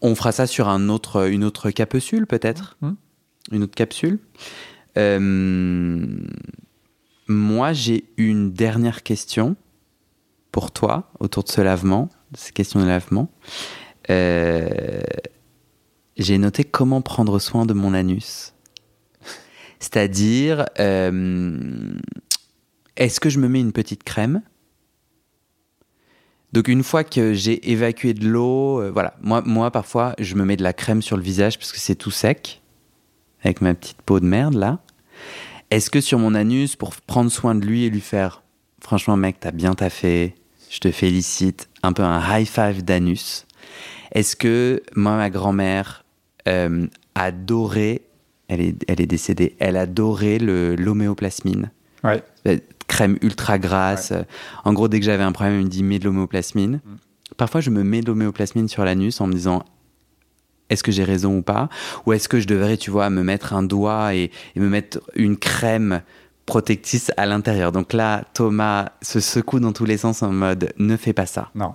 On 0.00 0.14
fera 0.14 0.32
ça 0.32 0.46
sur 0.46 0.68
un 0.68 0.88
autre, 0.88 1.28
une 1.28 1.44
autre 1.44 1.70
capsule, 1.70 2.26
peut-être? 2.26 2.76
Mhm. 2.82 2.96
Une 3.52 3.62
autre 3.64 3.74
capsule? 3.74 4.20
Euh, 4.20 4.69
Moi, 7.28 7.72
j'ai 7.72 8.04
une 8.16 8.52
dernière 8.52 9.02
question 9.02 9.56
pour 10.52 10.72
toi 10.72 11.10
autour 11.20 11.44
de 11.44 11.48
ce 11.48 11.60
lavement, 11.60 12.08
de 12.32 12.36
ces 12.38 12.52
questions 12.52 12.80
de 12.80 12.86
lavement. 12.86 13.30
Euh, 14.10 15.00
j'ai 16.16 16.38
noté 16.38 16.64
comment 16.64 17.02
prendre 17.02 17.38
soin 17.38 17.66
de 17.66 17.72
mon 17.72 17.94
anus. 17.94 18.54
C'est-à-dire, 19.78 20.66
euh, 20.78 21.94
est-ce 22.96 23.20
que 23.20 23.30
je 23.30 23.38
me 23.38 23.48
mets 23.48 23.60
une 23.60 23.72
petite 23.72 24.04
crème? 24.04 24.42
Donc 26.52 26.66
une 26.66 26.82
fois 26.82 27.04
que 27.04 27.32
j'ai 27.32 27.70
évacué 27.70 28.12
de 28.12 28.28
l'eau, 28.28 28.82
euh, 28.82 28.90
voilà, 28.90 29.14
moi, 29.20 29.40
moi 29.46 29.70
parfois 29.70 30.14
je 30.18 30.34
me 30.34 30.44
mets 30.44 30.56
de 30.56 30.64
la 30.64 30.72
crème 30.72 31.00
sur 31.00 31.16
le 31.16 31.22
visage 31.22 31.58
parce 31.58 31.70
que 31.70 31.78
c'est 31.78 31.94
tout 31.94 32.10
sec, 32.10 32.59
avec 33.42 33.60
ma 33.60 33.74
petite 33.74 34.00
peau 34.02 34.20
de 34.20 34.26
merde 34.26 34.54
là. 34.54 34.78
Est-ce 35.70 35.90
que 35.90 36.00
sur 36.00 36.18
mon 36.18 36.34
anus, 36.34 36.74
pour 36.76 36.94
prendre 36.96 37.30
soin 37.30 37.54
de 37.54 37.64
lui 37.64 37.84
et 37.84 37.90
lui 37.90 38.00
faire, 38.00 38.42
franchement 38.82 39.16
mec, 39.16 39.36
t'as 39.40 39.52
bien 39.52 39.74
taffé, 39.74 40.34
je 40.70 40.80
te 40.80 40.90
félicite, 40.90 41.68
un 41.82 41.92
peu 41.92 42.02
un 42.02 42.20
high 42.38 42.46
five 42.46 42.82
d'anus, 42.84 43.46
est-ce 44.12 44.34
que 44.36 44.82
moi, 44.96 45.16
ma 45.16 45.30
grand-mère 45.30 46.04
euh, 46.48 46.86
adorait, 47.14 48.02
elle 48.48 48.60
est, 48.60 48.74
elle 48.88 49.00
est 49.00 49.06
décédée, 49.06 49.54
elle 49.60 49.76
adorait 49.76 50.38
le- 50.38 50.74
l'homéoplasmine 50.74 51.70
Ouais. 52.02 52.22
euh, 52.48 52.58
crème 52.88 53.18
ultra 53.22 53.58
grasse. 53.58 54.12
En 54.64 54.72
gros, 54.72 54.88
dès 54.88 54.98
que 54.98 55.06
j'avais 55.06 55.22
un 55.22 55.30
problème, 55.32 55.56
elle 55.58 55.64
me 55.64 55.68
dit 55.68 55.82
mets 55.84 55.98
de 56.00 56.06
l'homéoplasmine. 56.06 56.80
Parfois, 57.36 57.60
je 57.60 57.70
me 57.70 57.84
mets 57.84 58.00
de 58.00 58.06
l'homéoplasmine 58.06 58.66
sur 58.68 58.84
l'anus 58.84 59.20
en 59.20 59.26
me 59.28 59.32
disant 59.34 59.62
est-ce 60.70 60.82
que 60.82 60.92
j'ai 60.92 61.04
raison 61.04 61.36
ou 61.38 61.42
pas? 61.42 61.68
Ou 62.06 62.12
est-ce 62.14 62.28
que 62.28 62.40
je 62.40 62.46
devrais, 62.46 62.76
tu 62.78 62.90
vois, 62.90 63.10
me 63.10 63.22
mettre 63.22 63.52
un 63.52 63.62
doigt 63.62 64.14
et, 64.14 64.30
et 64.56 64.60
me 64.60 64.68
mettre 64.68 65.00
une 65.14 65.36
crème 65.36 66.00
protectrice 66.46 67.12
à 67.16 67.26
l'intérieur? 67.26 67.72
Donc 67.72 67.92
là, 67.92 68.24
Thomas 68.34 68.90
se 69.02 69.20
secoue 69.20 69.60
dans 69.60 69.72
tous 69.72 69.84
les 69.84 69.98
sens 69.98 70.22
en 70.22 70.30
mode 70.32 70.72
ne 70.78 70.96
fais 70.96 71.12
pas 71.12 71.26
ça. 71.26 71.50
Non. 71.54 71.74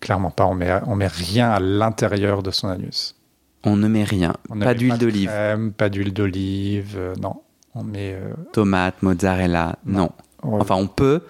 Clairement 0.00 0.30
pas. 0.30 0.44
On 0.46 0.54
met, 0.54 0.72
on 0.86 0.94
met 0.96 1.06
rien 1.06 1.50
à 1.50 1.60
l'intérieur 1.60 2.42
de 2.42 2.50
son 2.50 2.68
anus. 2.68 3.16
On 3.64 3.76
ne 3.76 3.88
met 3.88 4.04
rien. 4.04 4.34
On 4.50 4.58
pas 4.58 4.74
d'huile 4.74 4.98
d'olive. 4.98 5.30
Pas 5.78 5.88
d'huile 5.88 6.12
d'olive. 6.12 6.94
euh, 6.98 7.14
non. 7.20 7.40
On 7.74 7.82
met. 7.82 8.12
euh, 8.14 8.34
Tomate, 8.52 9.02
mozzarella. 9.02 9.76
Non. 9.86 10.10
on- 10.42 10.60
Enfin, 10.60 10.74
on 10.74 10.86
peut. 10.86 11.22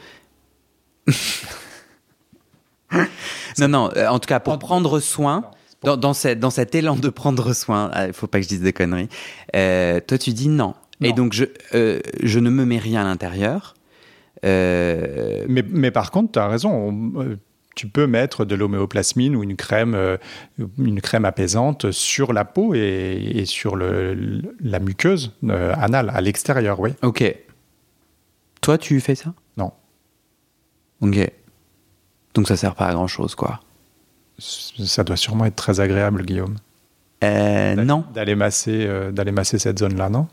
non, 3.58 3.68
non, 3.68 3.90
euh, 3.96 4.08
en 4.08 4.18
tout 4.18 4.26
cas, 4.26 4.40
pour 4.40 4.58
prendre 4.58 4.98
soin, 5.00 5.44
dans, 5.85 5.97
dans, 5.97 6.14
cette- 6.14 6.40
dans 6.40 6.51
cet 6.51 6.75
élan 6.75 6.97
de 6.97 7.09
prendre 7.09 7.53
soin, 7.53 7.90
il 8.07 8.12
faut 8.12 8.27
pas 8.27 8.38
que 8.38 8.44
je 8.44 8.49
dise 8.49 8.62
des 8.62 8.73
conneries, 8.73 9.09
euh, 9.57 10.01
toi 10.07 10.18
tu 10.18 10.33
dis 10.33 10.49
non. 10.49 10.75
Et 11.01 11.12
donc, 11.12 11.33
je, 11.35 11.44
euh, 11.75 12.01
je 12.23 12.38
ne 12.38 12.49
me 12.49 12.64
mets 12.64 12.79
rien 12.79 13.03
à 13.03 13.05
l'intérieur. 13.05 13.75
Euh, 14.44 15.44
Mais, 15.49 15.62
mais 15.68 15.90
par 15.90 16.11
contre, 16.11 16.33
tu 16.33 16.38
as 16.38 16.49
raison. 16.49 16.70
on- 16.73 17.37
tu 17.75 17.88
peux 17.88 18.07
mettre 18.07 18.44
de 18.44 18.55
l'homéoplasmine 18.55 19.35
ou 19.35 19.42
une 19.42 19.57
crème, 19.57 19.99
une 20.79 21.01
crème 21.01 21.25
apaisante 21.25 21.90
sur 21.90 22.33
la 22.33 22.44
peau 22.44 22.73
et, 22.73 23.33
et 23.35 23.44
sur 23.47 23.75
le, 23.75 24.42
la 24.61 24.79
muqueuse 24.79 25.33
anale, 25.49 26.11
à 26.14 26.20
l'extérieur, 26.20 26.79
oui. 26.79 26.90
ok. 27.03 27.35
Toi, 28.61 28.79
tu 28.79 29.01
fais 29.01 29.16
ça? 29.16 29.35
Non. 29.57 29.73
Ok. 31.01 31.18
Donc, 32.35 32.47
ça 32.47 32.57
sert 32.57 32.77
pas 32.77 32.87
à 32.87 32.92
grand 32.94 33.09
chose, 33.09 33.35
quoi. 33.35 33.61
Ça 34.38 35.05
doit 35.05 35.16
sûrement 35.16 35.44
être 35.44 35.57
très 35.57 35.81
agréable, 35.81 36.25
Guillaume. 36.25 36.57
Euh, 37.23 37.75
non. 37.77 38.05
D'aller 38.12 38.35
masser, 38.35 38.85
euh, 38.87 39.11
d'aller 39.12 39.33
masser 39.33 39.59
cette 39.59 39.79
zone-là, 39.79 40.11
non? 40.11 40.27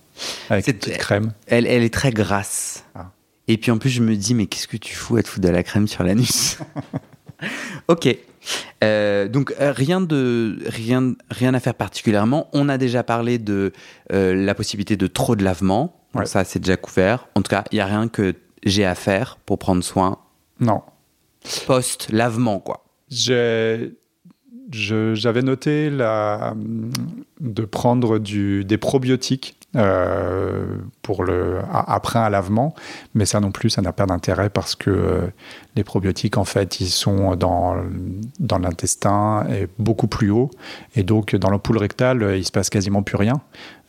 Avec 0.49 0.65
petite 0.65 0.97
crème. 0.97 1.31
Elle, 1.47 1.65
elle 1.67 1.83
est 1.83 1.93
très 1.93 2.11
grasse. 2.11 2.83
Ah. 2.95 3.11
Et 3.47 3.57
puis 3.57 3.71
en 3.71 3.77
plus, 3.77 3.89
je 3.89 4.01
me 4.01 4.15
dis, 4.15 4.33
mais 4.33 4.47
qu'est-ce 4.47 4.67
que 4.67 4.77
tu 4.77 4.95
fous 4.95 5.17
à 5.17 5.23
te 5.23 5.27
foutre 5.29 5.45
de 5.47 5.51
la 5.51 5.63
crème 5.63 5.87
sur 5.87 6.03
l'anus? 6.03 6.57
Ok. 7.87 8.07
Euh, 8.83 9.27
donc 9.27 9.51
rien 9.57 9.99
de 9.99 10.59
rien 10.67 11.15
rien 11.31 11.55
à 11.55 11.59
faire 11.59 11.73
particulièrement. 11.73 12.47
On 12.53 12.69
a 12.69 12.77
déjà 12.77 13.01
parlé 13.03 13.39
de 13.39 13.73
la 14.11 14.53
possibilité 14.53 14.95
de 14.95 15.07
trop 15.07 15.35
de 15.35 15.43
lavement. 15.43 15.99
Ouais. 16.13 16.27
ça 16.27 16.43
c'est 16.43 16.59
déjà 16.59 16.77
couvert. 16.77 17.27
En 17.33 17.41
tout 17.41 17.49
cas, 17.49 17.63
il 17.71 17.77
y 17.79 17.81
a 17.81 17.87
rien 17.87 18.07
que 18.09 18.35
j'ai 18.63 18.85
à 18.85 18.93
faire 18.93 19.39
pour 19.43 19.57
prendre 19.57 19.83
soin 19.83 20.19
Non. 20.59 20.83
post 21.65 22.11
lavement 22.11 22.59
quoi. 22.59 22.85
J'ai- 23.11 23.91
J'avais 24.71 25.41
noté 25.41 25.89
la, 25.89 26.55
de 27.41 27.65
prendre 27.65 28.19
du, 28.19 28.63
des 28.63 28.77
probiotiques 28.77 29.57
euh, 29.75 30.65
pour 31.01 31.23
le, 31.23 31.59
après 31.71 32.19
un 32.19 32.29
lavement, 32.29 32.75
mais 33.13 33.25
ça 33.25 33.39
non 33.39 33.51
plus, 33.51 33.69
ça 33.69 33.81
n'a 33.81 33.93
pas 33.93 34.05
d'intérêt 34.05 34.49
parce 34.49 34.75
que 34.75 34.89
euh, 34.89 35.27
les 35.75 35.83
probiotiques, 35.83 36.37
en 36.37 36.43
fait, 36.43 36.81
ils 36.81 36.89
sont 36.89 37.35
dans, 37.35 37.75
dans 38.39 38.57
l'intestin 38.57 39.45
et 39.49 39.67
beaucoup 39.79 40.07
plus 40.07 40.29
haut. 40.29 40.51
Et 40.95 41.03
donc, 41.03 41.35
dans 41.35 41.49
l'ampoule 41.49 41.77
rectale, 41.77 42.35
il 42.35 42.43
se 42.43 42.51
passe 42.51 42.69
quasiment 42.69 43.03
plus 43.03 43.15
rien. 43.15 43.41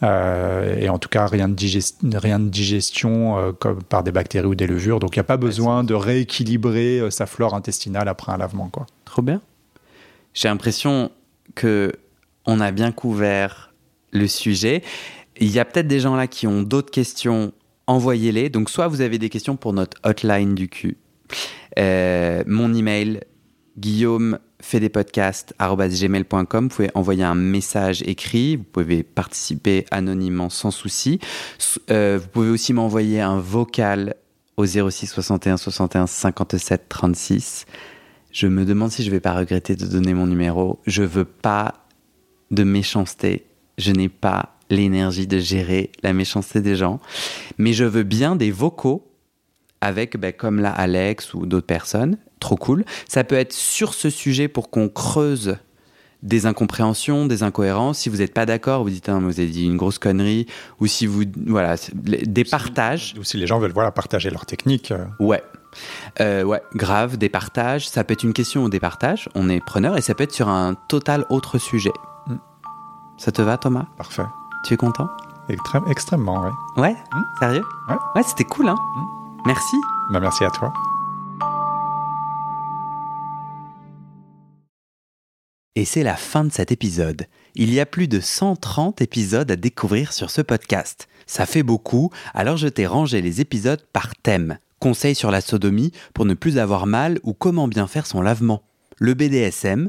Euh, 0.02 0.76
et 0.78 0.88
en 0.88 0.98
tout 0.98 1.08
cas, 1.08 1.26
rien 1.26 1.48
de, 1.48 1.54
digest- 1.54 1.96
rien 2.16 2.38
de 2.38 2.48
digestion 2.48 3.52
comme 3.58 3.82
par 3.82 4.02
des 4.04 4.12
bactéries 4.12 4.46
ou 4.46 4.54
des 4.54 4.66
levures. 4.66 5.00
Donc, 5.00 5.16
il 5.16 5.18
n'y 5.18 5.22
a 5.22 5.24
pas 5.24 5.36
besoin 5.36 5.82
de 5.84 5.94
rééquilibrer 5.94 7.10
sa 7.10 7.26
flore 7.26 7.54
intestinale 7.54 8.08
après 8.08 8.30
un 8.32 8.36
lavement. 8.36 8.68
Quoi. 8.68 8.86
Trop 9.04 9.22
bien. 9.22 9.40
J'ai 10.34 10.48
l'impression 10.48 11.10
que 11.54 11.92
on 12.46 12.60
a 12.60 12.70
bien 12.70 12.92
couvert 12.92 13.72
le 14.12 14.26
sujet. 14.26 14.82
Il 15.42 15.50
y 15.50 15.59
a 15.59 15.64
peut-être 15.64 15.88
des 15.88 15.98
gens 15.98 16.14
là 16.14 16.28
qui 16.28 16.46
ont 16.46 16.62
d'autres 16.62 16.92
questions, 16.92 17.52
envoyez-les. 17.88 18.48
Donc 18.48 18.70
soit 18.70 18.87
vous 18.87 19.00
avez 19.00 19.18
des 19.18 19.28
questions 19.28 19.57
pour 19.57 19.72
notre 19.72 19.96
hotline 20.05 20.55
du 20.55 20.68
cul. 20.68 20.98
Euh, 21.81 22.44
mon 22.46 22.72
email, 22.72 23.22
guillaume 23.76 24.38
fait 24.61 24.78
des 24.78 24.88
podcasts.gmail.com. 24.88 26.68
Vous 26.68 26.68
pouvez 26.68 26.90
envoyer 26.94 27.24
un 27.24 27.35
message 27.35 28.05
écrit. 28.07 28.55
Vous 28.55 28.62
pouvez 28.62 29.02
participer 29.02 29.85
anonymement 29.90 30.48
sans 30.48 30.70
souci. 30.70 31.18
Euh, 31.90 32.20
vous 32.22 32.28
pouvez 32.28 32.50
aussi 32.50 32.72
m'envoyer 32.72 33.20
un 33.20 33.40
vocal 33.40 34.14
au 34.57 34.64
06 34.64 35.09
61 35.09 35.57
61 35.57 36.07
57 36.07 36.88
36. 36.88 37.66
Je 38.31 38.46
me 38.46 38.64
demande 38.64 38.92
si 38.92 39.02
je 39.02 39.11
vais 39.11 39.18
pas 39.18 39.35
regretter 39.35 39.74
de 39.74 39.87
donner 39.87 40.14
mon 40.14 40.28
numéro. 40.28 40.78
Je 40.87 41.02
veux 41.02 41.24
pas 41.24 41.85
de 42.52 42.62
méchanceté. 42.62 43.44
Je 43.76 43.90
n'ai 43.90 44.09
pas 44.09 44.61
l'énergie 44.72 45.26
de 45.26 45.38
gérer 45.38 45.92
la 46.02 46.12
méchanceté 46.12 46.61
des 46.61 46.76
gens. 46.76 47.00
Mais 47.58 47.72
je 47.72 47.85
veux 47.85 48.02
bien 48.02 48.37
des 48.37 48.50
vocaux 48.50 49.06
avec, 49.80 50.16
ben, 50.16 50.32
comme 50.32 50.61
là, 50.61 50.70
Alex 50.70 51.35
ou 51.35 51.46
d'autres 51.46 51.66
personnes. 51.66 52.16
Trop 52.40 52.56
cool. 52.56 52.85
Ça 53.08 53.24
peut 53.24 53.35
être 53.35 53.52
sur 53.52 53.94
ce 53.94 54.11
sujet 54.11 54.48
pour 54.48 54.70
qu'on 54.70 54.88
creuse 54.88 55.56
des 56.22 56.46
incompréhensions, 56.46 57.26
des 57.26 57.42
incohérences. 57.42 57.98
Si 57.98 58.08
vous 58.08 58.18
n'êtes 58.18 58.32
pas 58.32 58.46
d'accord, 58.46 58.85
vous 58.85 58.90
dites, 58.90 59.08
hein, 59.08 59.20
vous 59.20 59.40
avez 59.40 59.48
dit 59.48 59.66
une 59.66 59.76
grosse 59.76 59.98
connerie, 59.98 60.46
ou 60.80 60.87
si 60.87 61.06
vous, 61.06 61.24
voilà, 61.46 61.74
des 61.94 62.44
partages. 62.44 63.14
Ou 63.18 63.24
si 63.24 63.37
les 63.37 63.46
gens 63.46 63.58
veulent 63.58 63.72
voilà, 63.72 63.90
partager 63.90 64.30
leur 64.30 64.46
technique. 64.46 64.92
Euh. 64.92 65.04
Ouais. 65.18 65.42
Euh, 66.20 66.44
ouais, 66.44 66.62
grave, 66.74 67.16
des 67.16 67.28
partages. 67.28 67.88
Ça 67.88 68.04
peut 68.04 68.12
être 68.12 68.22
une 68.22 68.35
question 68.35 68.64
ou 68.64 68.68
des 68.68 68.80
partages. 68.80 69.28
On 69.35 69.48
est 69.48 69.61
preneur 69.61 69.96
et 69.96 70.00
ça 70.00 70.14
peut 70.14 70.24
être 70.24 70.32
sur 70.32 70.48
un 70.48 70.74
total 70.74 71.26
autre 71.28 71.58
sujet. 71.58 71.92
Mm. 72.28 72.35
Ça 73.18 73.32
te 73.32 73.42
va, 73.42 73.56
Thomas? 73.58 73.87
Parfait. 73.96 74.24
Tu 74.64 74.75
es 74.75 74.77
content? 74.77 75.09
Extrêmement, 75.88 76.40
oui. 76.44 76.51
Ouais? 76.81 76.92
Mm. 77.12 77.22
Sérieux? 77.40 77.64
Ouais. 77.88 77.96
Ouais, 78.14 78.22
c'était 78.22 78.44
cool, 78.44 78.68
hein 78.68 78.77
mm. 78.77 79.42
Merci. 79.46 79.77
Bah, 80.12 80.20
merci 80.20 80.44
à 80.44 80.51
toi. 80.51 80.72
Et 85.75 85.85
c'est 85.85 86.05
la 86.05 86.16
fin 86.16 86.44
de 86.44 86.53
cet 86.53 86.70
épisode. 86.70 87.27
Il 87.55 87.75
y 87.75 87.81
a 87.81 87.87
plus 87.87 88.07
de 88.07 88.20
130 88.20 89.01
épisodes 89.03 89.51
à 89.51 89.57
découvrir 89.57 90.12
sur 90.12 90.31
ce 90.31 90.42
podcast. 90.42 91.09
Ça 91.27 91.44
fait 91.44 91.62
beaucoup, 91.62 92.11
alors 92.35 92.57
je 92.57 92.68
t'ai 92.68 92.87
rangé 92.87 93.20
les 93.20 93.40
épisodes 93.40 93.85
par 93.92 94.14
thème. 94.16 94.59
Conseils 94.79 95.14
sur 95.14 95.31
la 95.31 95.40
sodomie 95.40 95.92
pour 96.14 96.25
ne 96.25 96.35
plus 96.35 96.59
avoir 96.59 96.87
mal 96.87 97.18
ou 97.25 97.33
comment 97.33 97.68
bien 97.68 97.87
faire 97.87 98.07
son 98.07 98.20
lavement. 98.20 98.62
Le 98.98 99.14
BDSM, 99.14 99.88